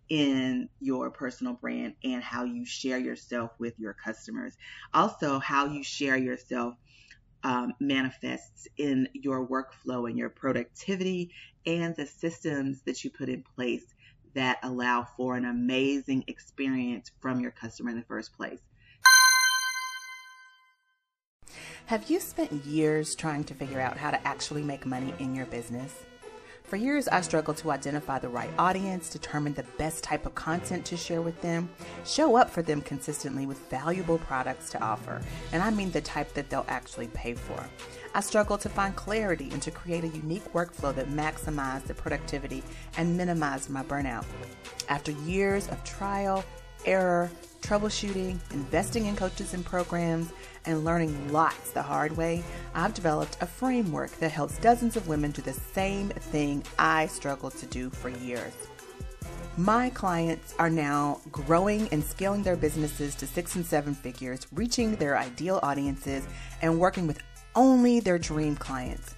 in 0.09 0.67
your 0.81 1.09
personal 1.11 1.53
brand 1.53 1.93
and 2.03 2.21
how 2.21 2.43
you 2.43 2.65
share 2.65 2.97
yourself 2.97 3.51
with 3.59 3.73
your 3.77 3.93
customers. 3.93 4.55
Also, 4.93 5.39
how 5.39 5.67
you 5.67 5.83
share 5.83 6.17
yourself 6.17 6.75
um, 7.43 7.73
manifests 7.79 8.67
in 8.77 9.07
your 9.13 9.47
workflow 9.47 10.09
and 10.09 10.17
your 10.17 10.29
productivity 10.29 11.31
and 11.65 11.95
the 11.95 12.05
systems 12.05 12.81
that 12.83 13.03
you 13.03 13.09
put 13.09 13.29
in 13.29 13.43
place 13.55 13.93
that 14.33 14.59
allow 14.63 15.07
for 15.17 15.35
an 15.35 15.45
amazing 15.45 16.23
experience 16.27 17.11
from 17.19 17.39
your 17.39 17.51
customer 17.51 17.89
in 17.89 17.97
the 17.97 18.05
first 18.05 18.35
place. 18.35 18.61
Have 21.87 22.09
you 22.09 22.19
spent 22.19 22.53
years 22.65 23.15
trying 23.15 23.43
to 23.45 23.53
figure 23.53 23.81
out 23.81 23.97
how 23.97 24.11
to 24.11 24.27
actually 24.27 24.63
make 24.63 24.85
money 24.85 25.13
in 25.19 25.35
your 25.35 25.45
business? 25.47 26.05
For 26.71 26.77
years, 26.77 27.09
I 27.09 27.19
struggled 27.19 27.57
to 27.57 27.71
identify 27.71 28.19
the 28.19 28.29
right 28.29 28.49
audience, 28.57 29.09
determine 29.09 29.53
the 29.53 29.65
best 29.77 30.05
type 30.05 30.25
of 30.25 30.35
content 30.35 30.85
to 30.85 30.95
share 30.95 31.21
with 31.21 31.41
them, 31.41 31.69
show 32.05 32.37
up 32.37 32.49
for 32.49 32.61
them 32.61 32.79
consistently 32.79 33.45
with 33.45 33.57
valuable 33.69 34.17
products 34.19 34.69
to 34.69 34.81
offer, 34.81 35.21
and 35.51 35.61
I 35.61 35.69
mean 35.71 35.91
the 35.91 35.99
type 35.99 36.33
that 36.33 36.49
they'll 36.49 36.63
actually 36.69 37.07
pay 37.09 37.33
for. 37.33 37.61
I 38.15 38.21
struggled 38.21 38.61
to 38.61 38.69
find 38.69 38.95
clarity 38.95 39.49
and 39.51 39.61
to 39.63 39.69
create 39.69 40.05
a 40.05 40.15
unique 40.15 40.53
workflow 40.53 40.95
that 40.95 41.09
maximized 41.09 41.87
the 41.87 41.93
productivity 41.93 42.63
and 42.95 43.17
minimized 43.17 43.69
my 43.69 43.83
burnout. 43.83 44.23
After 44.87 45.11
years 45.11 45.67
of 45.67 45.83
trial, 45.83 46.41
error, 46.85 47.29
troubleshooting, 47.71 48.37
investing 48.51 49.05
in 49.05 49.15
coaches 49.15 49.53
and 49.53 49.63
programs, 49.63 50.33
and 50.65 50.83
learning 50.83 51.31
lots 51.31 51.71
the 51.71 51.81
hard 51.81 52.15
way, 52.17 52.43
I've 52.75 52.93
developed 52.93 53.37
a 53.39 53.45
framework 53.45 54.11
that 54.19 54.29
helps 54.29 54.57
dozens 54.57 54.97
of 54.97 55.07
women 55.07 55.31
do 55.31 55.41
the 55.41 55.53
same 55.53 56.09
thing 56.09 56.63
I 56.77 57.07
struggled 57.07 57.55
to 57.55 57.65
do 57.67 57.89
for 57.89 58.09
years. 58.09 58.53
My 59.55 59.89
clients 59.91 60.53
are 60.59 60.69
now 60.69 61.21
growing 61.31 61.87
and 61.93 62.03
scaling 62.03 62.43
their 62.43 62.57
businesses 62.57 63.15
to 63.15 63.25
six 63.25 63.55
and 63.55 63.65
seven 63.65 63.95
figures, 63.95 64.47
reaching 64.51 64.97
their 64.97 65.17
ideal 65.17 65.61
audiences, 65.63 66.27
and 66.61 66.77
working 66.77 67.07
with 67.07 67.19
only 67.55 68.01
their 68.01 68.19
dream 68.19 68.57
clients 68.57 69.15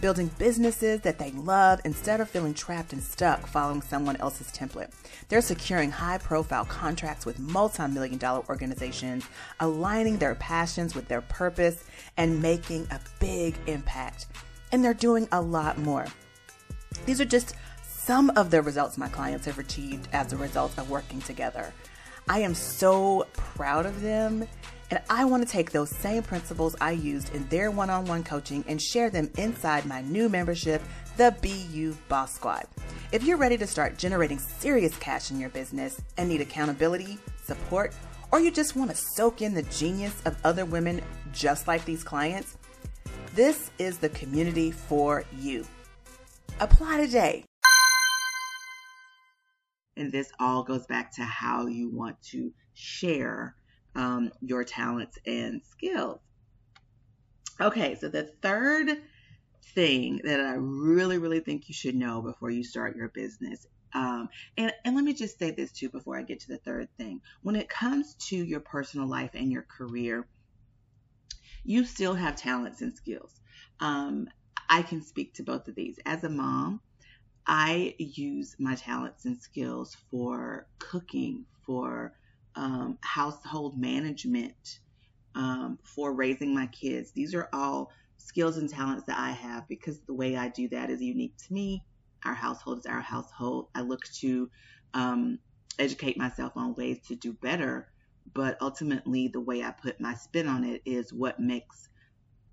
building 0.00 0.30
businesses 0.38 1.00
that 1.00 1.18
they 1.18 1.30
love 1.32 1.80
instead 1.84 2.20
of 2.20 2.28
feeling 2.28 2.54
trapped 2.54 2.92
and 2.92 3.02
stuck 3.02 3.46
following 3.46 3.82
someone 3.82 4.16
else's 4.16 4.48
template. 4.52 4.90
They're 5.28 5.40
securing 5.40 5.90
high 5.90 6.18
profile 6.18 6.64
contracts 6.64 7.26
with 7.26 7.38
multi 7.38 7.86
million 7.88 8.18
dollar 8.18 8.44
organizations, 8.48 9.24
aligning 9.60 10.18
their 10.18 10.34
passions 10.34 10.94
with 10.94 11.08
their 11.08 11.22
purpose, 11.22 11.84
and 12.16 12.40
making 12.42 12.86
a 12.90 13.00
big 13.20 13.56
impact. 13.66 14.26
And 14.72 14.84
they're 14.84 14.94
doing 14.94 15.28
a 15.32 15.40
lot 15.40 15.78
more. 15.78 16.06
These 17.06 17.20
are 17.20 17.24
just 17.26 17.54
some 17.82 18.30
of 18.30 18.50
the 18.50 18.62
results 18.62 18.98
my 18.98 19.08
clients 19.08 19.46
have 19.46 19.58
achieved 19.58 20.08
as 20.12 20.32
a 20.32 20.36
result 20.36 20.78
of 20.78 20.90
working 20.90 21.20
together. 21.20 21.72
I 22.28 22.40
am 22.40 22.54
so 22.54 23.26
proud 23.34 23.86
of 23.86 24.00
them 24.02 24.46
and 24.90 25.00
I 25.10 25.24
want 25.24 25.46
to 25.46 25.52
take 25.52 25.70
those 25.70 25.90
same 25.90 26.22
principles 26.22 26.74
I 26.80 26.92
used 26.92 27.34
in 27.34 27.46
their 27.48 27.70
one 27.70 27.90
on 27.90 28.06
one 28.06 28.24
coaching 28.24 28.64
and 28.66 28.80
share 28.80 29.10
them 29.10 29.30
inside 29.36 29.84
my 29.84 30.00
new 30.02 30.28
membership, 30.28 30.82
the 31.16 31.34
BU 31.42 31.94
Boss 32.08 32.34
Squad. 32.34 32.66
If 33.12 33.22
you're 33.24 33.36
ready 33.36 33.58
to 33.58 33.66
start 33.66 33.98
generating 33.98 34.38
serious 34.38 34.96
cash 34.98 35.30
in 35.30 35.38
your 35.38 35.50
business 35.50 36.00
and 36.16 36.28
need 36.28 36.40
accountability, 36.40 37.18
support, 37.44 37.94
or 38.32 38.40
you 38.40 38.50
just 38.50 38.76
want 38.76 38.90
to 38.90 38.96
soak 38.96 39.42
in 39.42 39.54
the 39.54 39.62
genius 39.64 40.22
of 40.24 40.36
other 40.44 40.64
women 40.64 41.00
just 41.32 41.66
like 41.66 41.84
these 41.84 42.04
clients, 42.04 42.56
this 43.34 43.70
is 43.78 43.98
the 43.98 44.08
community 44.10 44.70
for 44.70 45.24
you. 45.38 45.66
Apply 46.60 46.98
today. 46.98 47.44
And 49.96 50.12
this 50.12 50.30
all 50.38 50.62
goes 50.62 50.86
back 50.86 51.12
to 51.16 51.22
how 51.22 51.66
you 51.66 51.90
want 51.90 52.20
to 52.30 52.52
share 52.74 53.56
um, 53.98 54.30
your 54.40 54.62
talents 54.62 55.18
and 55.26 55.60
skills. 55.62 56.20
Okay, 57.60 57.96
so 57.96 58.08
the 58.08 58.30
third 58.40 58.88
thing 59.74 60.20
that 60.22 60.40
I 60.40 60.54
really, 60.54 61.18
really 61.18 61.40
think 61.40 61.68
you 61.68 61.74
should 61.74 61.96
know 61.96 62.22
before 62.22 62.50
you 62.50 62.62
start 62.62 62.96
your 62.96 63.08
business. 63.08 63.66
Um, 63.92 64.28
and, 64.56 64.72
and 64.84 64.94
let 64.94 65.04
me 65.04 65.14
just 65.14 65.38
say 65.38 65.50
this 65.50 65.72
too 65.72 65.88
before 65.88 66.16
I 66.16 66.22
get 66.22 66.40
to 66.40 66.48
the 66.48 66.58
third 66.58 66.88
thing. 66.96 67.20
When 67.42 67.56
it 67.56 67.68
comes 67.68 68.14
to 68.28 68.36
your 68.36 68.60
personal 68.60 69.08
life 69.08 69.32
and 69.34 69.50
your 69.50 69.66
career, 69.76 70.28
you 71.64 71.84
still 71.84 72.14
have 72.14 72.36
talents 72.36 72.80
and 72.82 72.94
skills. 72.94 73.40
Um, 73.80 74.28
I 74.68 74.82
can 74.82 75.02
speak 75.02 75.34
to 75.34 75.42
both 75.42 75.66
of 75.66 75.74
these. 75.74 75.98
As 76.06 76.22
a 76.22 76.28
mom, 76.28 76.80
I 77.48 77.96
use 77.98 78.54
my 78.60 78.76
talents 78.76 79.24
and 79.24 79.40
skills 79.40 79.96
for 80.08 80.68
cooking, 80.78 81.46
for 81.66 82.12
um, 82.56 82.98
household 83.02 83.78
management, 83.78 84.80
um, 85.34 85.78
for 85.84 86.12
raising 86.12 86.54
my 86.54 86.66
kids. 86.66 87.12
These 87.12 87.34
are 87.34 87.48
all 87.52 87.90
skills 88.18 88.56
and 88.56 88.68
talents 88.68 89.04
that 89.06 89.18
I 89.18 89.30
have 89.30 89.68
because 89.68 90.00
the 90.02 90.14
way 90.14 90.36
I 90.36 90.48
do 90.48 90.68
that 90.70 90.90
is 90.90 91.00
unique 91.00 91.36
to 91.46 91.54
me. 91.54 91.84
Our 92.24 92.34
household 92.34 92.78
is 92.78 92.86
our 92.86 93.00
household. 93.00 93.68
I 93.74 93.82
look 93.82 94.00
to 94.20 94.50
um, 94.94 95.38
educate 95.78 96.18
myself 96.18 96.52
on 96.56 96.74
ways 96.74 96.98
to 97.08 97.14
do 97.14 97.32
better, 97.32 97.88
but 98.34 98.58
ultimately, 98.60 99.28
the 99.28 99.40
way 99.40 99.62
I 99.62 99.70
put 99.70 100.00
my 100.00 100.14
spin 100.14 100.48
on 100.48 100.64
it 100.64 100.82
is 100.84 101.12
what 101.12 101.38
makes 101.38 101.88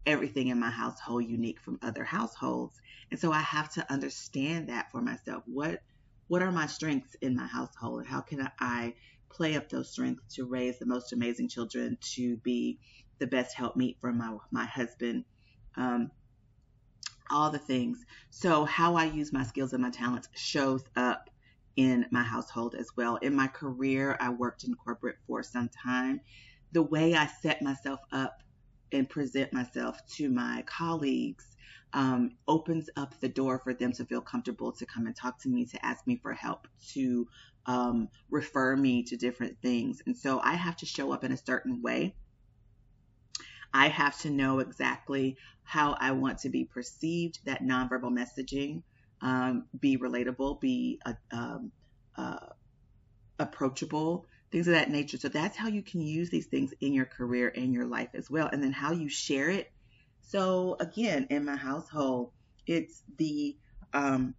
everything 0.06 0.50
in 0.50 0.60
my 0.60 0.70
household 0.70 1.26
unique 1.26 1.60
from 1.60 1.80
other 1.82 2.04
households. 2.04 2.76
And 3.12 3.20
so 3.20 3.32
I 3.32 3.42
have 3.42 3.72
to 3.74 3.92
understand 3.92 4.70
that 4.70 4.92
for 4.92 5.02
myself. 5.02 5.44
What 5.48 5.82
what 6.28 6.42
are 6.42 6.52
my 6.52 6.68
strengths 6.68 7.16
in 7.22 7.36
my 7.36 7.46
household? 7.46 8.06
How 8.06 8.22
can 8.22 8.50
I 8.60 8.94
play 9.36 9.56
up 9.56 9.70
those 9.70 9.92
strengths 9.92 10.36
to 10.36 10.46
raise 10.46 10.80
the 10.80 10.86
most 10.86 11.14
amazing 11.14 11.50
children, 11.50 11.98
to 12.16 12.38
be 12.38 12.80
the 13.20 13.28
best 13.28 13.56
helpmeet 13.56 13.98
for 14.00 14.12
my 14.12 14.38
my 14.52 14.66
husband, 14.66 15.26
um, 15.76 16.12
all 17.30 17.52
the 17.52 17.60
things. 17.60 18.04
So 18.30 18.66
how 18.66 18.96
I 18.96 19.06
use 19.06 19.34
my 19.34 19.44
skills 19.44 19.74
and 19.74 19.82
my 19.82 19.90
talents 19.90 20.30
shows 20.36 20.84
up 20.96 21.30
in 21.76 22.06
my 22.12 22.24
household 22.24 22.76
as 22.76 22.88
well. 22.96 23.18
In 23.18 23.36
my 23.36 23.48
career, 23.48 24.18
I 24.20 24.30
worked 24.30 24.64
in 24.64 24.74
corporate 24.76 25.18
for 25.28 25.44
some 25.44 25.70
time. 25.70 26.22
The 26.72 26.84
way 26.84 27.16
I 27.16 27.28
set 27.28 27.62
myself 27.62 28.00
up 28.12 28.44
and 28.92 29.10
present 29.10 29.52
myself 29.52 30.00
to 30.16 30.30
my 30.30 30.64
colleagues 30.66 31.55
um, 31.94 32.32
opens 32.48 32.90
up 32.98 33.20
the 33.20 33.30
door 33.30 33.60
for 33.60 33.74
them 33.74 33.94
to 33.94 34.06
feel 34.06 34.22
comfortable 34.22 34.74
to 34.74 34.86
come 34.86 35.06
and 35.06 35.16
talk 35.16 35.42
to 35.42 35.50
me, 35.50 35.66
to 35.66 35.86
ask 35.86 36.06
me 36.06 36.18
for 36.22 36.34
help, 36.34 36.68
to 36.94 37.28
um, 37.66 38.10
refer 38.30 38.76
me 38.76 39.04
to 39.04 39.18
different 39.18 39.58
things. 39.62 40.02
And 40.06 40.18
so 40.18 40.40
I 40.44 40.54
have 40.54 40.76
to 40.78 40.86
show 40.86 41.12
up 41.14 41.24
in 41.24 41.32
a 41.32 41.38
certain 41.38 41.82
way. 41.82 42.16
I 43.74 43.90
have 43.90 44.18
to 44.22 44.30
know 44.30 44.60
exactly 44.60 45.38
how 45.64 45.98
I 46.00 46.12
want 46.12 46.40
to 46.40 46.50
be 46.50 46.66
perceived, 46.66 47.40
that 47.46 47.62
nonverbal 47.62 48.12
messaging, 48.12 48.84
um, 49.22 49.66
be 49.78 49.98
relatable, 49.98 50.62
be 50.62 51.00
uh, 51.06 51.14
um, 51.32 51.72
uh, 52.18 52.38
approachable, 53.40 54.28
things 54.52 54.68
of 54.68 54.74
that 54.74 54.90
nature. 54.90 55.18
So 55.18 55.30
that's 55.30 55.58
how 55.58 55.68
you 55.68 55.82
can 55.82 56.02
use 56.02 56.30
these 56.30 56.48
things 56.48 56.74
in 56.80 56.94
your 56.94 57.06
career 57.06 57.52
and 57.54 57.74
your 57.74 57.86
life 57.86 58.10
as 58.14 58.30
well. 58.30 58.50
And 58.52 58.64
then 58.64 58.72
how 58.72 58.92
you 58.92 59.10
share 59.10 59.50
it. 59.50 59.70
So 60.28 60.76
again, 60.80 61.28
in 61.30 61.46
my 61.46 61.56
household, 61.56 62.32
it's 62.68 63.04
the 63.18 63.56
um, 63.94 64.36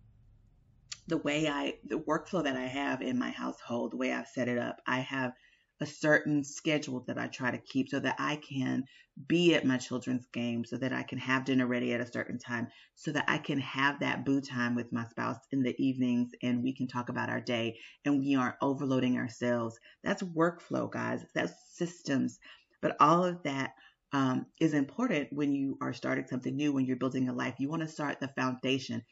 the 1.09 1.19
way 1.19 1.49
I, 1.49 1.75
the 1.85 2.01
workflow 2.01 2.43
that 2.43 2.57
I 2.57 2.67
have 2.67 3.01
in 3.01 3.19
my 3.19 3.31
household, 3.31 3.93
the 3.93 3.97
way 3.97 4.13
I've 4.13 4.27
set 4.27 4.49
it 4.49 4.59
up, 4.59 4.81
I 4.87 5.01
have 5.01 5.33
a 5.81 5.87
certain 5.87 6.43
schedule 6.43 7.05
that 7.07 7.19
I 7.19 7.29
try 7.29 7.51
to 7.51 7.59
keep 7.59 7.89
so 7.89 8.01
that 8.01 8.17
I 8.19 8.37
can 8.37 8.85
be 9.29 9.55
at 9.55 9.65
my 9.65 9.77
children's 9.77 10.27
game, 10.33 10.65
so 10.65 10.77
that 10.79 10.93
I 10.93 11.03
can 11.03 11.19
have 11.19 11.45
dinner 11.45 11.67
ready 11.67 11.93
at 11.93 12.01
a 12.01 12.11
certain 12.11 12.39
time, 12.39 12.69
so 12.97 13.13
that 13.13 13.27
I 13.29 13.39
can 13.39 13.61
have 13.61 14.01
that 14.01 14.25
boo 14.25 14.41
time 14.41 14.75
with 14.75 14.93
my 14.93 15.05
spouse 15.05 15.39
in 15.53 15.63
the 15.63 15.75
evenings 15.79 16.31
and 16.43 16.63
we 16.63 16.75
can 16.75 16.89
talk 16.89 17.09
about 17.09 17.31
our 17.31 17.41
day 17.41 17.79
and 18.05 18.19
we 18.19 18.35
aren't 18.35 18.57
overloading 18.61 19.17
ourselves. 19.17 19.79
That's 20.03 20.23
workflow, 20.23 20.91
guys. 20.91 21.25
That's 21.35 21.53
systems. 21.75 22.39
But 22.83 22.97
all 23.01 23.25
of 23.25 23.43
that 23.45 23.73
um, 24.17 24.47
is 24.59 24.73
important 24.73 25.31
when 25.31 25.53
you 25.53 25.77
are 25.83 25.93
starting 25.93 26.27
something 26.27 26.57
new, 26.57 26.73
when 26.73 26.87
you're 26.87 26.97
building 26.97 27.29
a 27.29 27.35
life. 27.35 27.57
You 27.59 27.69
want 27.69 27.83
to 27.83 27.89
start 27.89 28.19
the 28.19 28.29
foundation 28.29 29.05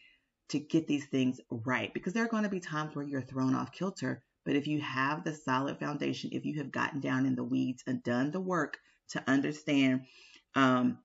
to 0.49 0.58
get 0.58 0.87
these 0.87 1.04
things 1.04 1.42
right 1.50 1.92
because 1.92 2.14
there 2.14 2.25
are 2.25 2.28
going 2.28 2.44
to 2.44 2.49
be 2.49 2.58
times 2.58 2.96
where 2.96 3.04
you're 3.04 3.20
thrown 3.20 3.54
off 3.54 3.70
kilter. 3.70 4.23
But 4.46 4.56
if 4.56 4.66
you 4.66 4.80
have 4.80 5.23
the 5.23 5.34
solid 5.34 5.78
foundation, 5.78 6.30
if 6.32 6.46
you 6.46 6.56
have 6.56 6.73
gotten 6.73 7.00
down 7.00 7.26
in 7.26 7.34
the 7.34 7.44
weeds 7.44 7.84
and 7.87 8.02
done 8.02 8.30
the 8.30 8.40
work 8.40 8.78
to 9.11 9.23
understand 9.26 10.06
um, 10.54 10.96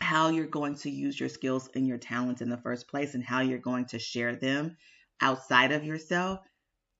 how 0.00 0.30
you're 0.30 0.46
going 0.46 0.76
to 0.76 0.90
use 0.90 1.20
your 1.20 1.28
skills 1.28 1.68
and 1.74 1.86
your 1.86 1.98
talents 1.98 2.40
in 2.40 2.48
the 2.48 2.56
first 2.56 2.88
place 2.88 3.12
and 3.12 3.22
how 3.22 3.42
you're 3.42 3.58
going 3.58 3.84
to 3.84 3.98
share 3.98 4.34
them 4.34 4.78
outside 5.20 5.72
of 5.72 5.84
yourself, 5.84 6.40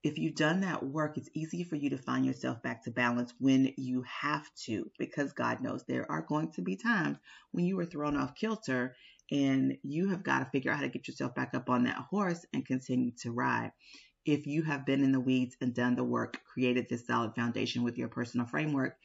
if 0.02 0.19
you've 0.19 0.35
done 0.35 0.61
that 0.61 0.83
work, 0.83 1.19
it's 1.19 1.28
easy 1.35 1.62
for 1.62 1.76
you 1.76 1.90
to 1.90 1.99
find 1.99 2.25
yourself 2.25 2.62
back 2.62 2.85
to 2.85 2.90
balance 2.90 3.35
when 3.38 3.73
you 3.76 4.02
have 4.02 4.47
to, 4.64 4.90
because 4.99 5.33
God 5.33 5.61
knows 5.61 5.85
there 5.85 6.11
are 6.11 6.23
going 6.23 6.52
to 6.52 6.62
be 6.62 6.76
times 6.76 7.19
when 7.52 7.66
you 7.66 7.78
are 7.80 7.85
thrown 7.85 8.16
off 8.16 8.35
kilter 8.35 8.97
and 9.30 9.76
you 9.83 10.09
have 10.09 10.23
got 10.23 10.38
to 10.38 10.50
figure 10.50 10.71
out 10.71 10.78
how 10.78 10.83
to 10.83 10.88
get 10.88 11.07
yourself 11.07 11.35
back 11.35 11.54
up 11.54 11.69
on 11.69 11.85
that 11.85 11.99
horse 11.99 12.47
and 12.54 12.66
continue 12.66 13.12
to 13.23 13.30
ride. 13.30 13.73
If 14.25 14.47
you 14.47 14.62
have 14.62 14.87
been 14.87 15.04
in 15.04 15.12
the 15.12 15.21
weeds 15.21 15.57
and 15.61 15.75
done 15.75 15.97
the 15.97 16.04
work, 16.04 16.40
created 16.45 16.88
this 16.88 17.07
solid 17.07 17.35
foundation 17.35 17.83
with 17.83 17.99
your 17.99 18.09
personal 18.09 18.47
framework, 18.47 18.97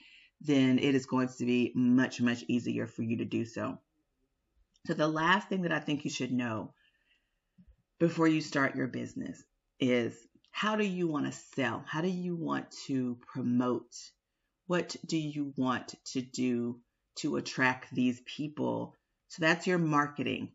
then 0.42 0.80
it 0.80 0.96
is 0.96 1.06
going 1.06 1.28
to 1.28 1.46
be 1.46 1.74
much, 1.76 2.22
much 2.22 2.44
easier 2.48 2.88
for 2.88 3.04
you 3.04 3.18
to 3.18 3.26
do 3.26 3.46
so. 3.46 3.80
So, 4.88 4.94
the 4.94 5.08
last 5.08 5.50
thing 5.50 5.64
that 5.64 5.72
I 5.72 5.80
think 5.80 6.04
you 6.04 6.12
should 6.12 6.32
know 6.32 6.74
before 8.00 8.28
you 8.28 8.42
start 8.42 8.76
your 8.76 8.88
business 8.88 9.42
is 9.80 10.16
how 10.56 10.78
do 10.78 10.86
you 10.86 11.08
want 11.08 11.26
to 11.26 11.40
sell? 11.56 11.84
How 11.86 12.02
do 12.02 12.08
you 12.08 12.36
want 12.36 12.72
to 12.88 13.18
promote? 13.34 13.94
What 14.68 14.96
do 15.06 15.18
you 15.18 15.54
want 15.58 15.96
to 16.14 16.22
do 16.22 16.80
to 17.18 17.36
attract 17.36 17.94
these 17.94 18.22
people 18.26 18.96
so 19.28 19.42
that's 19.42 19.68
your 19.68 19.78
marketing. 19.78 20.54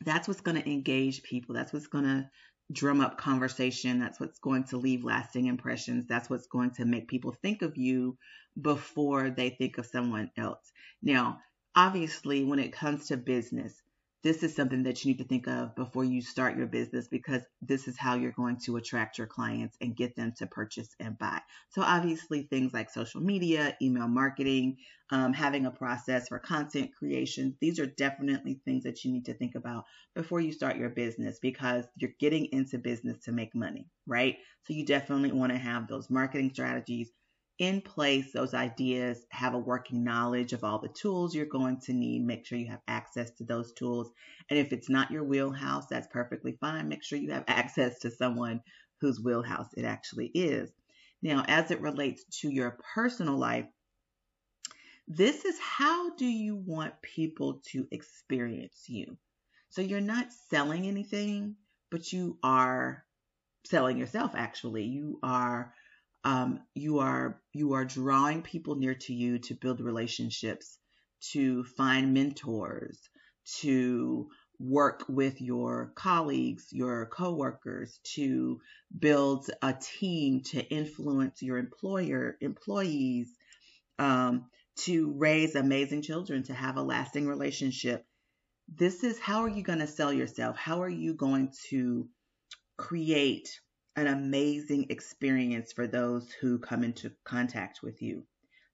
that's 0.00 0.26
what's 0.26 0.40
going 0.40 0.60
to 0.60 0.68
engage 0.68 1.22
people. 1.22 1.54
That's 1.54 1.74
what's 1.74 1.88
going 1.88 2.04
to 2.04 2.30
drum 2.72 3.02
up 3.02 3.18
conversation. 3.18 4.00
That's 4.00 4.18
what's 4.18 4.38
going 4.38 4.64
to 4.64 4.78
leave 4.78 5.04
lasting 5.04 5.46
impressions. 5.46 6.06
That's 6.08 6.30
what's 6.30 6.46
going 6.46 6.70
to 6.76 6.86
make 6.86 7.06
people 7.08 7.32
think 7.42 7.60
of 7.60 7.76
you 7.76 8.16
before 8.58 9.28
they 9.28 9.50
think 9.50 9.76
of 9.76 9.86
someone 9.86 10.30
else. 10.38 10.72
Now, 11.02 11.40
obviously, 11.76 12.44
when 12.44 12.58
it 12.58 12.72
comes 12.72 13.08
to 13.08 13.16
business, 13.18 13.74
this 14.22 14.42
is 14.44 14.54
something 14.54 14.84
that 14.84 15.04
you 15.04 15.10
need 15.10 15.18
to 15.18 15.24
think 15.24 15.48
of 15.48 15.74
before 15.74 16.04
you 16.04 16.22
start 16.22 16.56
your 16.56 16.66
business 16.66 17.08
because 17.08 17.42
this 17.60 17.88
is 17.88 17.98
how 17.98 18.14
you're 18.14 18.32
going 18.32 18.56
to 18.64 18.76
attract 18.76 19.18
your 19.18 19.26
clients 19.26 19.76
and 19.80 19.96
get 19.96 20.14
them 20.14 20.32
to 20.38 20.46
purchase 20.46 20.88
and 21.00 21.18
buy. 21.18 21.40
So, 21.70 21.82
obviously, 21.82 22.42
things 22.44 22.72
like 22.72 22.90
social 22.90 23.20
media, 23.20 23.76
email 23.82 24.08
marketing, 24.08 24.76
um, 25.10 25.32
having 25.32 25.66
a 25.66 25.70
process 25.72 26.28
for 26.28 26.38
content 26.38 26.92
creation, 26.96 27.56
these 27.60 27.80
are 27.80 27.86
definitely 27.86 28.60
things 28.64 28.84
that 28.84 29.04
you 29.04 29.12
need 29.12 29.26
to 29.26 29.34
think 29.34 29.56
about 29.56 29.84
before 30.14 30.40
you 30.40 30.52
start 30.52 30.76
your 30.76 30.90
business 30.90 31.38
because 31.40 31.84
you're 31.96 32.14
getting 32.20 32.46
into 32.52 32.78
business 32.78 33.18
to 33.24 33.32
make 33.32 33.54
money, 33.54 33.88
right? 34.06 34.36
So, 34.66 34.74
you 34.74 34.86
definitely 34.86 35.32
want 35.32 35.52
to 35.52 35.58
have 35.58 35.88
those 35.88 36.08
marketing 36.10 36.50
strategies 36.54 37.10
in 37.58 37.80
place 37.80 38.32
those 38.32 38.54
ideas, 38.54 39.24
have 39.30 39.54
a 39.54 39.58
working 39.58 40.04
knowledge 40.04 40.52
of 40.52 40.64
all 40.64 40.78
the 40.78 40.88
tools 40.88 41.34
you're 41.34 41.46
going 41.46 41.80
to 41.80 41.92
need. 41.92 42.24
Make 42.24 42.46
sure 42.46 42.58
you 42.58 42.70
have 42.70 42.82
access 42.88 43.30
to 43.32 43.44
those 43.44 43.72
tools. 43.72 44.10
And 44.50 44.58
if 44.58 44.72
it's 44.72 44.88
not 44.88 45.10
your 45.10 45.24
wheelhouse, 45.24 45.86
that's 45.86 46.08
perfectly 46.08 46.56
fine. 46.60 46.88
Make 46.88 47.04
sure 47.04 47.18
you 47.18 47.30
have 47.32 47.44
access 47.48 47.98
to 48.00 48.10
someone 48.10 48.62
whose 49.00 49.20
wheelhouse 49.20 49.68
it 49.76 49.84
actually 49.84 50.28
is. 50.28 50.70
Now, 51.22 51.44
as 51.46 51.70
it 51.70 51.80
relates 51.80 52.24
to 52.40 52.50
your 52.50 52.78
personal 52.94 53.36
life, 53.36 53.66
this 55.06 55.44
is 55.44 55.58
how 55.58 56.14
do 56.14 56.26
you 56.26 56.56
want 56.56 57.00
people 57.02 57.60
to 57.70 57.86
experience 57.90 58.84
you? 58.88 59.16
So 59.68 59.82
you're 59.82 60.00
not 60.00 60.32
selling 60.50 60.86
anything, 60.86 61.56
but 61.90 62.12
you 62.12 62.38
are 62.42 63.04
selling 63.64 63.98
yourself 63.98 64.32
actually. 64.34 64.84
You 64.84 65.18
are 65.22 65.74
um, 66.24 66.60
you 66.74 67.00
are 67.00 67.40
you 67.52 67.72
are 67.74 67.84
drawing 67.84 68.42
people 68.42 68.76
near 68.76 68.94
to 68.94 69.12
you 69.12 69.38
to 69.40 69.54
build 69.54 69.80
relationships, 69.80 70.78
to 71.32 71.64
find 71.64 72.14
mentors, 72.14 72.98
to 73.60 74.28
work 74.58 75.04
with 75.08 75.40
your 75.40 75.92
colleagues, 75.96 76.68
your 76.70 77.06
coworkers, 77.06 77.98
to 78.04 78.60
build 78.96 79.50
a 79.60 79.72
team, 79.72 80.42
to 80.42 80.62
influence 80.62 81.42
your 81.42 81.58
employer 81.58 82.36
employees, 82.40 83.28
um, 83.98 84.46
to 84.76 85.12
raise 85.16 85.56
amazing 85.56 86.02
children, 86.02 86.44
to 86.44 86.54
have 86.54 86.76
a 86.76 86.82
lasting 86.82 87.26
relationship. 87.26 88.06
This 88.72 89.02
is 89.02 89.18
how 89.18 89.42
are 89.42 89.48
you 89.48 89.64
going 89.64 89.80
to 89.80 89.88
sell 89.88 90.12
yourself? 90.12 90.56
How 90.56 90.82
are 90.82 90.88
you 90.88 91.14
going 91.14 91.52
to 91.70 92.08
create 92.76 93.60
an 93.96 94.06
amazing 94.06 94.86
experience 94.90 95.72
for 95.72 95.86
those 95.86 96.32
who 96.32 96.58
come 96.58 96.82
into 96.84 97.12
contact 97.24 97.82
with 97.82 98.00
you. 98.02 98.24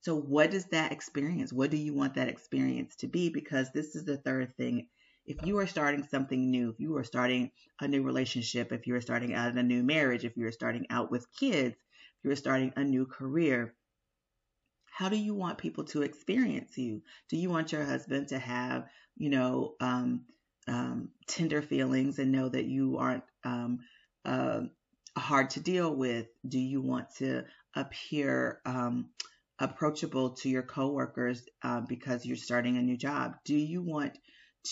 So, 0.01 0.17
what 0.17 0.55
is 0.55 0.67
that 0.67 0.93
experience? 0.93 1.53
What 1.53 1.71
do 1.71 1.77
you 1.77 1.93
want 1.93 2.15
that 2.15 2.29
experience 2.29 2.95
to 2.97 3.09
be? 3.09 3.29
Because 3.29 3.71
this 3.73 3.97
is 3.97 4.05
the 4.05 4.17
third 4.17 4.57
thing. 4.57 4.89
If 5.27 5.45
you 5.45 5.59
are 5.59 5.67
starting 5.67 6.05
something 6.05 6.51
new, 6.51 6.71
if 6.71 6.81
you 6.81 6.97
are 6.97 7.05
starting 7.05 7.51
a 7.81 7.89
new 7.89 8.03
relationship, 8.03 8.73
if 8.73 8.87
you 8.87 8.95
are 8.95 9.01
starting 9.01 9.35
out 9.35 9.51
in 9.51 9.59
a 9.59 9.63
new 9.63 9.83
marriage, 9.83 10.25
if 10.25 10.37
you 10.37 10.47
are 10.47 10.53
starting 10.53 10.87
out 10.89 11.11
with 11.11 11.31
kids, 11.33 11.75
if 11.75 12.25
you 12.25 12.31
are 12.31 12.37
starting 12.37 12.73
a 12.77 12.85
new 12.85 13.05
career, 13.05 13.75
how 14.87 15.09
do 15.09 15.17
you 15.17 15.35
want 15.35 15.59
people 15.59 15.85
to 15.85 16.03
experience 16.03 16.79
you? 16.79 17.03
Do 17.29 17.37
you 17.37 17.51
want 17.51 17.73
your 17.73 17.85
husband 17.85 18.29
to 18.29 18.39
have, 18.39 18.89
you 19.17 19.31
know, 19.31 19.75
um, 19.81 20.25
um, 20.67 21.11
tender 21.27 21.63
feelings 21.63 22.19
and 22.19 22.33
know 22.33 22.49
that 22.49 22.65
you 22.65 22.99
aren't 22.99 23.25
um, 23.45 23.81
uh, 24.25 24.63
hard 25.19 25.51
to 25.51 25.61
deal 25.61 25.95
with? 25.95 26.27
Do 26.47 26.59
you 26.59 26.81
want 26.81 27.07
to 27.19 27.45
appear 27.75 28.61
um, 28.65 29.11
approachable 29.59 30.31
to 30.37 30.49
your 30.49 30.63
coworkers 30.63 31.43
uh, 31.63 31.81
because 31.81 32.25
you're 32.25 32.37
starting 32.37 32.77
a 32.77 32.83
new 32.83 32.97
job? 32.97 33.37
Do 33.45 33.57
you 33.57 33.83
want 33.83 34.17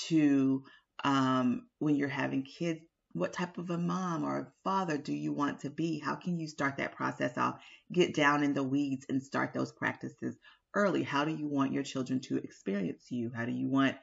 to, 0.09 0.64
um, 1.05 1.66
when 1.79 1.97
you're 1.97 2.09
having 2.09 2.44
kids, 2.44 2.81
what 3.12 3.33
type 3.33 3.57
of 3.57 3.70
a 3.70 3.79
mom 3.79 4.25
or 4.25 4.38
a 4.38 4.53
father 4.62 4.99
do 4.99 5.14
you 5.14 5.33
want 5.33 5.61
to 5.61 5.70
be? 5.70 5.99
How 5.99 6.16
can 6.16 6.38
you 6.38 6.47
start 6.49 6.77
that 6.77 6.97
process 6.97 7.38
off? 7.38 7.61
Get 7.92 8.14
down 8.14 8.42
in 8.42 8.53
the 8.53 8.62
weeds 8.62 9.07
and 9.09 9.23
start 9.23 9.55
those 9.55 9.73
practices 9.73 10.37
early. 10.75 11.03
How 11.03 11.25
do 11.25 11.35
you 11.35 11.49
want 11.49 11.73
your 11.73 11.83
children 11.83 12.20
to 12.23 12.37
experience 12.37 13.07
you? 13.11 13.31
How 13.35 13.47
do 13.47 13.53
you 13.53 13.68
want 13.68 13.97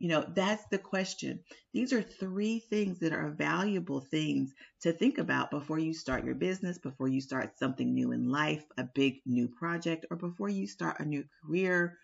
you 0.00 0.08
know, 0.08 0.24
that's 0.34 0.64
the 0.72 0.78
question. 0.78 1.44
These 1.72 1.92
are 1.92 2.02
three 2.02 2.58
things 2.58 3.00
that 3.00 3.12
are 3.12 3.30
valuable 3.30 4.00
things 4.00 4.54
to 4.82 4.92
think 4.92 5.18
about 5.18 5.52
before 5.52 5.78
you 5.78 5.94
start 5.94 6.24
your 6.24 6.34
business, 6.34 6.78
before 6.78 7.08
you 7.08 7.20
start 7.20 7.58
something 7.58 7.94
new 7.94 8.12
in 8.12 8.28
life, 8.28 8.64
a 8.78 8.84
big 8.84 9.20
new 9.26 9.48
project, 9.48 10.06
or 10.10 10.16
before 10.16 10.48
you 10.48 10.66
start 10.66 11.00
a 11.00 11.06
new 11.06 11.24
career. 11.44 11.98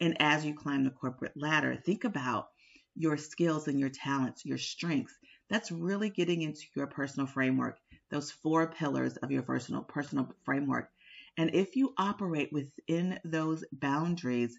And 0.00 0.16
as 0.20 0.44
you 0.46 0.54
climb 0.54 0.84
the 0.84 0.90
corporate 0.90 1.36
ladder, 1.36 1.76
think 1.76 2.04
about 2.04 2.48
your 2.96 3.16
skills 3.18 3.68
and 3.68 3.80
your 3.80 3.90
talents, 3.90 4.44
your 4.46 4.58
strengths. 4.58 5.18
That's 5.50 5.72
really 5.72 6.10
getting 6.10 6.42
into 6.42 6.62
your 6.76 6.86
personal 6.86 7.26
framework, 7.26 7.78
those 8.10 8.30
four 8.30 8.72
pillars 8.72 9.16
of 9.18 9.30
your 9.30 9.42
personal 9.42 9.82
personal 9.82 10.30
framework. 10.44 10.88
And 11.36 11.54
if 11.54 11.76
you 11.76 11.94
operate 11.98 12.52
within 12.52 13.18
those 13.24 13.64
boundaries, 13.72 14.58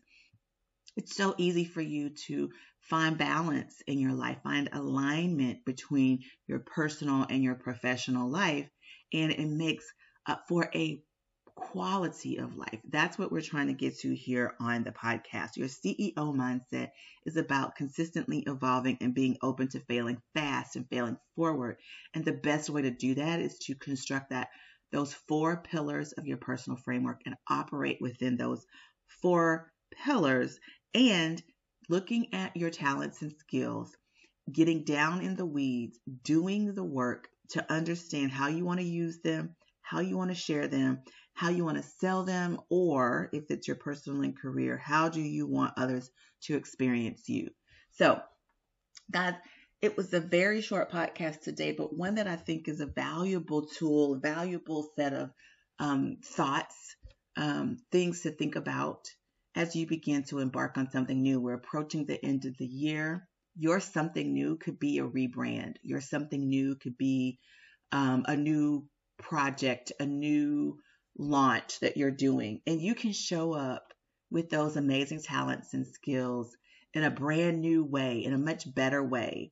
it's 0.96 1.16
so 1.16 1.34
easy 1.38 1.66
for 1.66 1.82
you 1.82 2.10
to 2.28 2.50
find 2.82 3.18
balance 3.18 3.82
in 3.88 4.00
your 4.00 4.14
life, 4.14 4.38
find 4.44 4.70
alignment 4.74 5.64
between 5.66 6.20
your 6.48 6.60
personal 6.60 7.26
and 7.30 7.44
your 7.44 7.56
professional 7.56 8.30
life, 8.30 8.70
and 9.14 9.32
it 9.32 9.48
makes 9.48 9.86
uh, 10.28 10.36
for 10.48 10.70
a 10.76 11.02
quality 11.56 12.38
of 12.38 12.56
life. 12.56 12.80
That's 12.90 13.18
what 13.18 13.32
we're 13.32 13.42
trying 13.42 13.68
to 13.68 13.74
get 13.74 14.00
to 14.00 14.16
here 14.16 14.56
on 14.60 14.84
the 14.84 14.92
podcast. 14.92 15.58
Your 15.58 15.68
CEO 15.68 16.14
mindset 16.16 16.90
is 17.26 17.38
about 17.38 17.76
consistently 17.76 18.44
evolving 18.48 18.98
and 19.00 19.14
being 19.14 19.38
open 19.42 19.68
to 19.70 19.80
failing 19.82 20.22
fast 20.34 20.76
and 20.76 20.88
failing 20.90 21.18
forward. 21.36 21.78
And 22.14 22.26
the 22.26 22.34
best 22.34 22.70
way 22.70 22.82
to 22.82 22.92
do 22.92 23.16
that 23.16 23.40
is 23.40 23.58
to 23.60 23.76
construct 23.76 24.32
that 24.32 24.50
those 24.92 25.14
four 25.14 25.58
pillars 25.58 26.12
of 26.14 26.26
your 26.26 26.38
personal 26.38 26.78
framework 26.78 27.22
and 27.26 27.36
operate 27.50 28.00
within 28.02 28.38
those 28.38 28.66
four 29.22 29.72
pillars 30.04 30.60
and 30.94 31.42
looking 31.90 32.34
at 32.34 32.56
your 32.56 32.70
talents 32.70 33.22
and 33.22 33.34
skills, 33.38 33.96
getting 34.52 34.84
down 34.84 35.22
in 35.22 35.36
the 35.36 35.46
weeds, 35.46 36.00
doing 36.24 36.74
the 36.74 36.84
work 36.84 37.28
to 37.50 37.72
understand 37.72 38.32
how 38.32 38.48
you 38.48 38.66
want 38.66 38.80
to 38.80 38.86
use 38.86 39.20
them, 39.20 39.56
how 39.82 40.00
you 40.00 40.18
want 40.18 40.32
to 40.32 40.36
share 40.36 40.68
them, 40.68 41.02
how 41.34 41.50
you 41.50 41.66
want 41.66 41.78
to 41.78 41.90
sell 42.00 42.24
them, 42.24 42.60
or 42.70 43.30
if 43.34 43.50
it's 43.50 43.68
your 43.68 43.78
personal 43.78 44.22
and 44.22 44.38
career, 44.38 44.78
how 44.78 45.10
do 45.10 45.22
you 45.22 45.48
want 45.48 45.74
others 45.78 46.10
to 46.44 46.56
experience 46.56 47.28
you? 47.28 47.50
So, 47.92 48.22
guys, 49.12 49.34
it 49.82 49.98
was 49.98 50.14
a 50.14 50.20
very 50.20 50.62
short 50.62 50.92
podcast 50.92 51.42
today, 51.42 51.72
but 51.72 51.96
one 51.96 52.16
that 52.16 52.28
I 52.28 52.36
think 52.36 52.68
is 52.68 52.80
a 52.80 52.86
valuable 52.86 53.64
tool, 53.64 54.14
a 54.14 54.20
valuable 54.20 54.90
set 54.96 55.14
of 55.14 55.32
um, 55.80 56.18
thoughts, 56.24 56.96
um, 57.36 57.78
things 57.92 58.22
to 58.22 58.32
think 58.32 58.56
about 58.56 59.10
as 59.56 59.76
you 59.76 59.86
begin 59.86 60.24
to 60.24 60.40
embark 60.40 60.78
on 60.78 60.90
something 60.92 61.22
new. 61.22 61.40
We're 61.40 61.54
approaching 61.54 62.06
the 62.06 62.24
end 62.24 62.46
of 62.46 62.58
the 62.58 62.66
year. 62.66 63.28
Your 63.56 63.80
something 63.80 64.34
new 64.34 64.58
could 64.58 64.80
be 64.80 65.00
a 65.00 65.08
rebrand. 65.08 65.76
Your 65.84 66.02
something 66.02 66.48
new 66.48 66.76
could 66.76 66.98
be 66.98 67.40
um, 67.92 68.24
a 68.28 68.36
new 68.36 68.88
project, 69.18 69.92
a 70.00 70.06
new 70.06 70.80
launch 71.18 71.80
that 71.82 71.98
you're 71.98 72.12
doing. 72.12 72.62
And 72.66 72.82
you 72.82 72.96
can 72.96 73.12
show 73.12 73.54
up 73.54 73.94
with 74.30 74.50
those 74.50 74.78
amazing 74.78 75.22
talents 75.22 75.74
and 75.74 75.86
skills 75.86 76.56
in 76.94 77.04
a 77.04 77.12
brand 77.12 77.62
new 77.62 77.84
way, 77.84 78.24
in 78.24 78.34
a 78.34 78.38
much 78.38 78.74
better 78.74 79.04
way. 79.04 79.52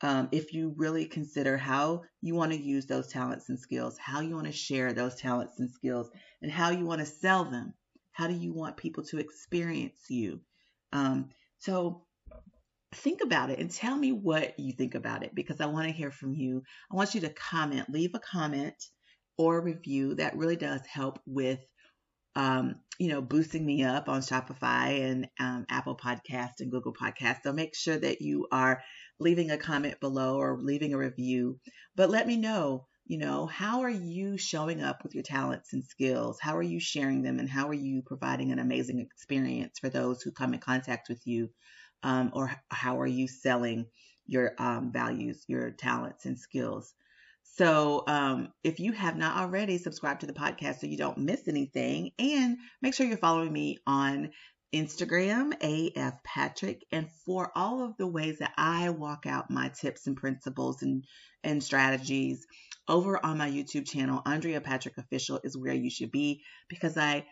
Um, 0.00 0.28
if 0.30 0.52
you 0.52 0.74
really 0.76 1.06
consider 1.06 1.56
how 1.56 2.02
you 2.20 2.34
want 2.34 2.52
to 2.52 2.62
use 2.62 2.86
those 2.86 3.08
talents 3.08 3.48
and 3.48 3.58
skills, 3.58 3.98
how 3.98 4.20
you 4.20 4.34
want 4.34 4.46
to 4.46 4.52
share 4.52 4.92
those 4.92 5.16
talents 5.16 5.58
and 5.58 5.70
skills, 5.70 6.08
and 6.40 6.52
how 6.52 6.70
you 6.70 6.84
want 6.84 7.00
to 7.00 7.06
sell 7.06 7.44
them 7.44 7.74
how 8.18 8.26
do 8.26 8.34
you 8.34 8.52
want 8.52 8.76
people 8.76 9.04
to 9.04 9.18
experience 9.18 10.06
you? 10.08 10.40
Um, 10.92 11.28
so 11.60 12.02
think 12.92 13.20
about 13.22 13.50
it 13.50 13.60
and 13.60 13.70
tell 13.70 13.96
me 13.96 14.10
what 14.10 14.58
you 14.58 14.72
think 14.72 14.96
about 14.96 15.22
it 15.22 15.36
because 15.36 15.60
I 15.60 15.66
want 15.66 15.86
to 15.86 15.92
hear 15.92 16.10
from 16.10 16.34
you. 16.34 16.64
I 16.90 16.96
want 16.96 17.14
you 17.14 17.20
to 17.20 17.28
comment, 17.28 17.88
leave 17.88 18.16
a 18.16 18.18
comment 18.18 18.74
or 19.36 19.58
a 19.58 19.62
review. 19.62 20.16
That 20.16 20.36
really 20.36 20.56
does 20.56 20.80
help 20.84 21.20
with, 21.26 21.60
um, 22.34 22.80
you 22.98 23.06
know, 23.06 23.22
boosting 23.22 23.64
me 23.64 23.84
up 23.84 24.08
on 24.08 24.22
Spotify 24.22 25.08
and 25.08 25.28
um, 25.38 25.66
Apple 25.70 25.96
Podcast 25.96 26.54
and 26.58 26.72
Google 26.72 26.94
Podcast. 26.94 27.42
So 27.44 27.52
make 27.52 27.76
sure 27.76 27.98
that 27.98 28.20
you 28.20 28.48
are 28.50 28.82
leaving 29.20 29.52
a 29.52 29.58
comment 29.58 30.00
below 30.00 30.38
or 30.38 30.58
leaving 30.60 30.92
a 30.92 30.98
review. 30.98 31.60
But 31.94 32.10
let 32.10 32.26
me 32.26 32.36
know 32.36 32.87
you 33.08 33.18
know, 33.18 33.46
how 33.46 33.80
are 33.82 33.90
you 33.90 34.38
showing 34.38 34.82
up 34.82 35.02
with 35.02 35.14
your 35.14 35.24
talents 35.24 35.72
and 35.72 35.82
skills? 35.82 36.38
How 36.40 36.56
are 36.56 36.62
you 36.62 36.78
sharing 36.78 37.22
them? 37.22 37.40
And 37.40 37.48
how 37.48 37.68
are 37.68 37.74
you 37.74 38.02
providing 38.02 38.52
an 38.52 38.60
amazing 38.60 39.00
experience 39.00 39.78
for 39.80 39.88
those 39.88 40.22
who 40.22 40.30
come 40.30 40.54
in 40.54 40.60
contact 40.60 41.08
with 41.08 41.26
you? 41.26 41.50
Um, 42.04 42.30
or 42.34 42.52
how 42.70 43.00
are 43.00 43.06
you 43.06 43.26
selling 43.26 43.86
your 44.28 44.54
um, 44.58 44.92
values, 44.92 45.42
your 45.48 45.70
talents, 45.70 46.26
and 46.26 46.38
skills. 46.38 46.94
So, 47.42 48.04
um, 48.06 48.52
if 48.62 48.78
you 48.78 48.92
have 48.92 49.16
not 49.16 49.38
already, 49.38 49.78
subscribe 49.78 50.20
to 50.20 50.26
the 50.26 50.34
podcast 50.34 50.80
so 50.80 50.86
you 50.86 50.98
don't 50.98 51.18
miss 51.18 51.48
anything, 51.48 52.12
and 52.18 52.58
make 52.80 52.94
sure 52.94 53.06
you're 53.06 53.16
following 53.16 53.52
me 53.52 53.78
on 53.86 54.30
Instagram, 54.74 55.54
AF 55.62 56.22
Patrick, 56.24 56.84
and 56.92 57.10
for 57.24 57.50
all 57.54 57.82
of 57.82 57.96
the 57.96 58.06
ways 58.06 58.38
that 58.40 58.52
I 58.56 58.90
walk 58.90 59.24
out 59.26 59.50
my 59.50 59.70
tips 59.70 60.06
and 60.06 60.16
principles 60.16 60.82
and, 60.82 61.04
and 61.42 61.62
strategies 61.62 62.46
over 62.86 63.24
on 63.24 63.38
my 63.38 63.50
YouTube 63.50 63.86
channel, 63.86 64.20
Andrea 64.26 64.60
Patrick 64.60 64.98
Official 64.98 65.40
is 65.42 65.56
where 65.56 65.74
you 65.74 65.90
should 65.90 66.10
be 66.10 66.42
because 66.68 66.98
I 66.98 67.24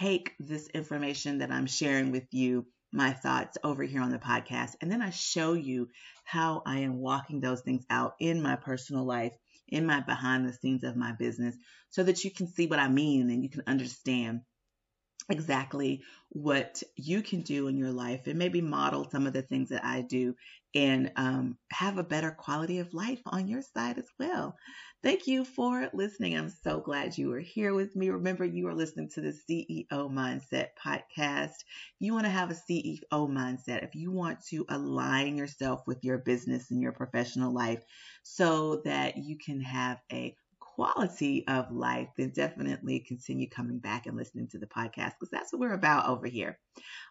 take 0.00 0.34
this 0.40 0.66
information 0.68 1.38
that 1.38 1.52
I'm 1.52 1.66
sharing 1.66 2.10
with 2.10 2.26
you, 2.32 2.66
my 2.92 3.12
thoughts 3.12 3.56
over 3.62 3.84
here 3.84 4.02
on 4.02 4.10
the 4.10 4.18
podcast, 4.18 4.72
and 4.80 4.90
then 4.90 5.02
I 5.02 5.10
show 5.10 5.52
you 5.52 5.88
how 6.24 6.62
I 6.66 6.80
am 6.80 6.98
walking 6.98 7.40
those 7.40 7.60
things 7.60 7.84
out 7.88 8.14
in 8.18 8.42
my 8.42 8.56
personal 8.56 9.04
life, 9.04 9.32
in 9.68 9.86
my 9.86 10.00
behind 10.00 10.48
the 10.48 10.52
scenes 10.52 10.82
of 10.82 10.96
my 10.96 11.12
business, 11.12 11.54
so 11.90 12.02
that 12.02 12.24
you 12.24 12.32
can 12.32 12.48
see 12.48 12.66
what 12.66 12.80
I 12.80 12.88
mean 12.88 13.30
and 13.30 13.44
you 13.44 13.50
can 13.50 13.62
understand 13.66 14.40
exactly 15.28 16.02
what 16.30 16.82
you 16.96 17.22
can 17.22 17.42
do 17.42 17.68
in 17.68 17.76
your 17.76 17.92
life 17.92 18.26
and 18.26 18.38
maybe 18.38 18.60
model 18.60 19.08
some 19.10 19.26
of 19.26 19.32
the 19.32 19.42
things 19.42 19.70
that 19.70 19.84
I 19.84 20.02
do 20.02 20.34
and 20.74 21.10
um, 21.16 21.56
have 21.70 21.98
a 21.98 22.04
better 22.04 22.30
quality 22.30 22.78
of 22.78 22.94
life 22.94 23.20
on 23.26 23.48
your 23.48 23.62
side 23.62 23.98
as 23.98 24.08
well. 24.18 24.56
Thank 25.02 25.26
you 25.26 25.44
for 25.44 25.88
listening. 25.94 26.36
I'm 26.36 26.50
so 26.50 26.80
glad 26.80 27.16
you 27.16 27.32
are 27.32 27.40
here 27.40 27.72
with 27.72 27.94
me. 27.94 28.10
Remember, 28.10 28.44
you 28.44 28.66
are 28.66 28.74
listening 28.74 29.08
to 29.10 29.20
the 29.20 29.32
CEO 29.32 30.10
Mindset 30.10 30.68
podcast. 30.84 31.54
You 32.00 32.12
want 32.12 32.24
to 32.24 32.30
have 32.30 32.50
a 32.50 32.54
CEO 32.54 32.98
mindset, 33.12 33.84
if 33.84 33.94
you 33.94 34.10
want 34.10 34.44
to 34.50 34.66
align 34.68 35.36
yourself 35.36 35.82
with 35.86 36.02
your 36.02 36.18
business 36.18 36.70
and 36.70 36.82
your 36.82 36.92
professional 36.92 37.52
life 37.52 37.82
so 38.22 38.82
that 38.84 39.18
you 39.18 39.38
can 39.38 39.60
have 39.60 39.98
a 40.12 40.34
quality 40.78 41.44
of 41.48 41.72
life, 41.72 42.06
then 42.16 42.30
definitely 42.30 43.00
continue 43.00 43.48
coming 43.48 43.80
back 43.80 44.06
and 44.06 44.16
listening 44.16 44.46
to 44.46 44.58
the 44.58 44.66
podcast 44.66 45.14
because 45.18 45.28
that's 45.32 45.52
what 45.52 45.58
we're 45.58 45.72
about 45.72 46.08
over 46.08 46.28
here. 46.28 46.56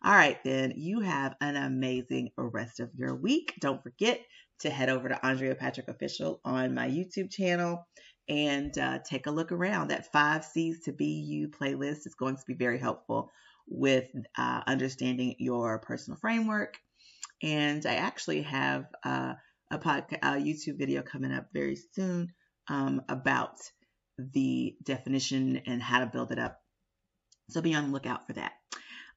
All 0.06 0.14
right, 0.14 0.42
then 0.46 0.76
you 0.78 1.02
have 1.02 1.36
an 1.42 1.58
amazing 1.58 2.30
rest 2.38 2.80
of 2.80 2.90
your 2.96 3.14
week. 3.14 3.56
Don't 3.60 3.84
forget 3.84 4.22
to 4.62 4.70
head 4.70 4.88
over 4.88 5.10
to 5.10 5.26
Andrea 5.26 5.54
Patrick 5.54 5.90
Official 5.90 6.40
on 6.46 6.76
my 6.76 6.88
YouTube 6.88 7.30
channel 7.30 7.86
and 8.30 8.78
uh, 8.78 9.00
take 9.06 9.28
a 9.28 9.32
look 9.32 9.52
around. 9.52 9.90
That 9.90 10.14
five 10.14 10.46
C's 10.46 10.84
to 10.86 10.94
Be 10.94 11.20
You 11.28 11.50
playlist 11.50 12.08
is 12.08 12.16
going 12.18 12.38
to 12.38 12.44
be 12.48 12.54
very 12.54 12.80
helpful 12.80 13.32
with 13.68 14.10
uh, 14.38 14.62
understanding 14.66 15.36
your 15.40 15.80
personal 15.80 16.18
framework. 16.22 16.78
And 17.44 17.86
I 17.86 17.96
actually 17.96 18.44
have 18.44 18.86
uh, 19.04 19.34
a 19.70 19.78
podcast, 19.78 20.20
a 20.24 20.42
YouTube 20.42 20.78
video 20.78 21.02
coming 21.02 21.34
up 21.34 21.48
very 21.54 21.78
soon 21.94 22.30
um, 22.70 23.02
about 23.10 23.58
the 24.18 24.76
definition 24.84 25.62
and 25.66 25.82
how 25.82 26.00
to 26.00 26.06
build 26.06 26.32
it 26.32 26.40
up. 26.40 26.60
So 27.50 27.62
be 27.62 27.76
on 27.76 27.88
the 27.88 27.94
lookout 27.94 28.28
for 28.28 28.34
that. 28.34 28.54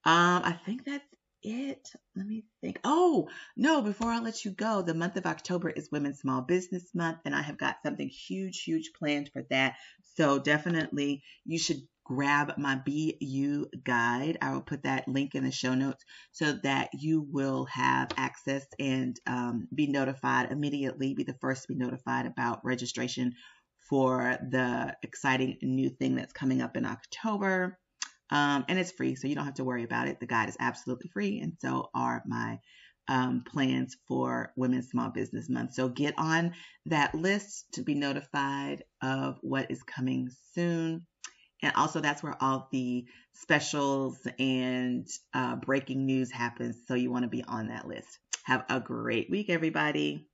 Um, 0.05 0.43
I 0.45 0.59
think 0.65 0.85
that's 0.85 1.05
it. 1.43 1.89
Let 2.17 2.27
me 2.27 2.45
think. 2.61 2.79
Oh, 2.85 3.29
no, 3.57 3.83
before 3.83 4.09
I 4.11 4.21
let 4.21 4.45
you 4.45 4.51
go, 4.51 4.83
the 4.83 4.95
month 4.95 5.17
of 5.17 5.27
October 5.27 5.71
is 5.71 5.91
Women's 5.91 6.21
Small 6.21 6.43
Business 6.43 6.95
Month, 6.95 7.19
and 7.25 7.35
I 7.35 7.43
have 7.43 7.59
got 7.59 7.77
something 7.85 8.09
huge, 8.09 8.63
huge 8.63 8.93
planned 8.99 9.31
for 9.33 9.45
that. 9.51 9.77
So 10.17 10.39
definitely 10.39 11.23
you 11.45 11.59
should 11.59 11.83
grab 12.11 12.55
my 12.59 12.75
BU 12.75 13.67
guide. 13.85 14.37
I 14.43 14.53
will 14.53 14.63
put 14.63 14.83
that 14.83 15.07
link 15.07 15.37
in 15.37 15.45
the 15.45 15.53
show 15.53 15.75
notes 15.75 16.05
so 16.33 16.55
that 16.65 16.91
you 16.93 17.25
will 17.31 17.67
have 17.67 18.11
access 18.17 18.67
and 18.81 19.17
um, 19.29 19.69
be 19.73 19.87
notified 19.87 20.51
immediately, 20.51 21.15
be 21.15 21.23
the 21.23 21.37
first 21.41 21.63
to 21.63 21.69
be 21.69 21.77
notified 21.77 22.27
about 22.27 22.65
registration 22.65 23.35
for 23.89 24.37
the 24.51 24.97
exciting 25.05 25.59
new 25.63 25.89
thing 25.89 26.17
that's 26.17 26.33
coming 26.33 26.61
up 26.61 26.77
in 26.77 26.85
October. 26.85 27.79
Um, 28.31 28.65
and 28.69 28.77
it's 28.77 28.91
free, 28.91 29.15
so 29.15 29.29
you 29.29 29.37
don't 29.37 29.45
have 29.45 29.55
to 29.55 29.65
worry 29.65 29.85
about 29.85 30.09
it. 30.09 30.19
The 30.19 30.27
guide 30.27 30.49
is 30.49 30.57
absolutely 30.59 31.11
free, 31.13 31.39
and 31.39 31.53
so 31.61 31.91
are 31.95 32.25
my 32.27 32.59
um, 33.07 33.45
plans 33.47 33.97
for 34.09 34.53
Women's 34.57 34.89
Small 34.89 35.11
Business 35.11 35.49
Month. 35.49 35.75
So 35.75 35.89
get 35.89 36.15
on 36.19 36.55
that 36.87 37.15
list 37.15 37.67
to 37.75 37.83
be 37.83 37.95
notified 37.95 38.83
of 39.01 39.39
what 39.43 39.71
is 39.71 39.85
coming 39.85 40.29
soon. 40.55 41.07
And 41.63 41.73
also, 41.77 42.01
that's 42.01 42.23
where 42.23 42.37
all 42.41 42.69
the 42.73 43.05
specials 43.33 44.27
and 44.39 45.07
uh, 45.35 45.57
breaking 45.57 46.07
news 46.07 46.31
happens. 46.31 46.77
So 46.87 46.95
you 46.95 47.11
want 47.11 47.25
to 47.25 47.29
be 47.29 47.45
on 47.45 47.69
that 47.69 47.87
list. 47.87 48.19
Have 48.45 48.65
a 48.69 48.81
great 48.81 49.31
week, 49.31 49.51
everybody. 49.51 50.27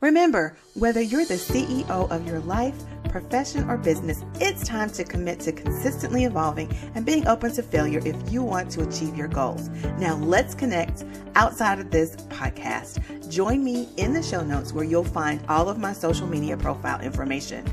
Remember, 0.00 0.56
whether 0.74 1.02
you're 1.02 1.26
the 1.26 1.34
CEO 1.34 2.10
of 2.10 2.26
your 2.26 2.40
life, 2.40 2.74
profession, 3.10 3.68
or 3.68 3.76
business, 3.76 4.24
it's 4.36 4.66
time 4.66 4.88
to 4.90 5.04
commit 5.04 5.40
to 5.40 5.52
consistently 5.52 6.24
evolving 6.24 6.74
and 6.94 7.04
being 7.04 7.26
open 7.26 7.52
to 7.52 7.62
failure 7.62 8.00
if 8.06 8.16
you 8.32 8.42
want 8.42 8.70
to 8.70 8.82
achieve 8.82 9.14
your 9.14 9.28
goals. 9.28 9.68
Now, 9.98 10.16
let's 10.16 10.54
connect 10.54 11.04
outside 11.34 11.80
of 11.80 11.90
this 11.90 12.16
podcast. 12.16 13.30
Join 13.30 13.62
me 13.62 13.90
in 13.98 14.14
the 14.14 14.22
show 14.22 14.42
notes 14.42 14.72
where 14.72 14.84
you'll 14.84 15.04
find 15.04 15.44
all 15.48 15.68
of 15.68 15.78
my 15.78 15.92
social 15.92 16.26
media 16.26 16.56
profile 16.56 17.00
information. 17.02 17.66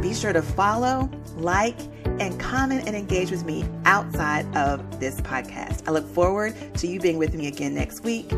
Be 0.00 0.14
sure 0.14 0.32
to 0.32 0.42
follow, 0.42 1.10
like, 1.36 1.78
and 2.20 2.38
comment 2.38 2.86
and 2.86 2.96
engage 2.96 3.30
with 3.30 3.44
me 3.44 3.64
outside 3.84 4.44
of 4.56 5.00
this 5.00 5.20
podcast. 5.20 5.86
I 5.88 5.92
look 5.92 6.06
forward 6.06 6.54
to 6.74 6.86
you 6.86 7.00
being 7.00 7.18
with 7.18 7.34
me 7.34 7.46
again 7.46 7.74
next 7.74 8.04
week. 8.04 8.32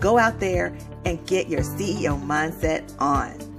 Go 0.00 0.18
out 0.18 0.40
there 0.40 0.76
and 1.04 1.24
get 1.26 1.48
your 1.48 1.62
CEO 1.62 2.20
mindset 2.22 2.92
on. 3.00 3.55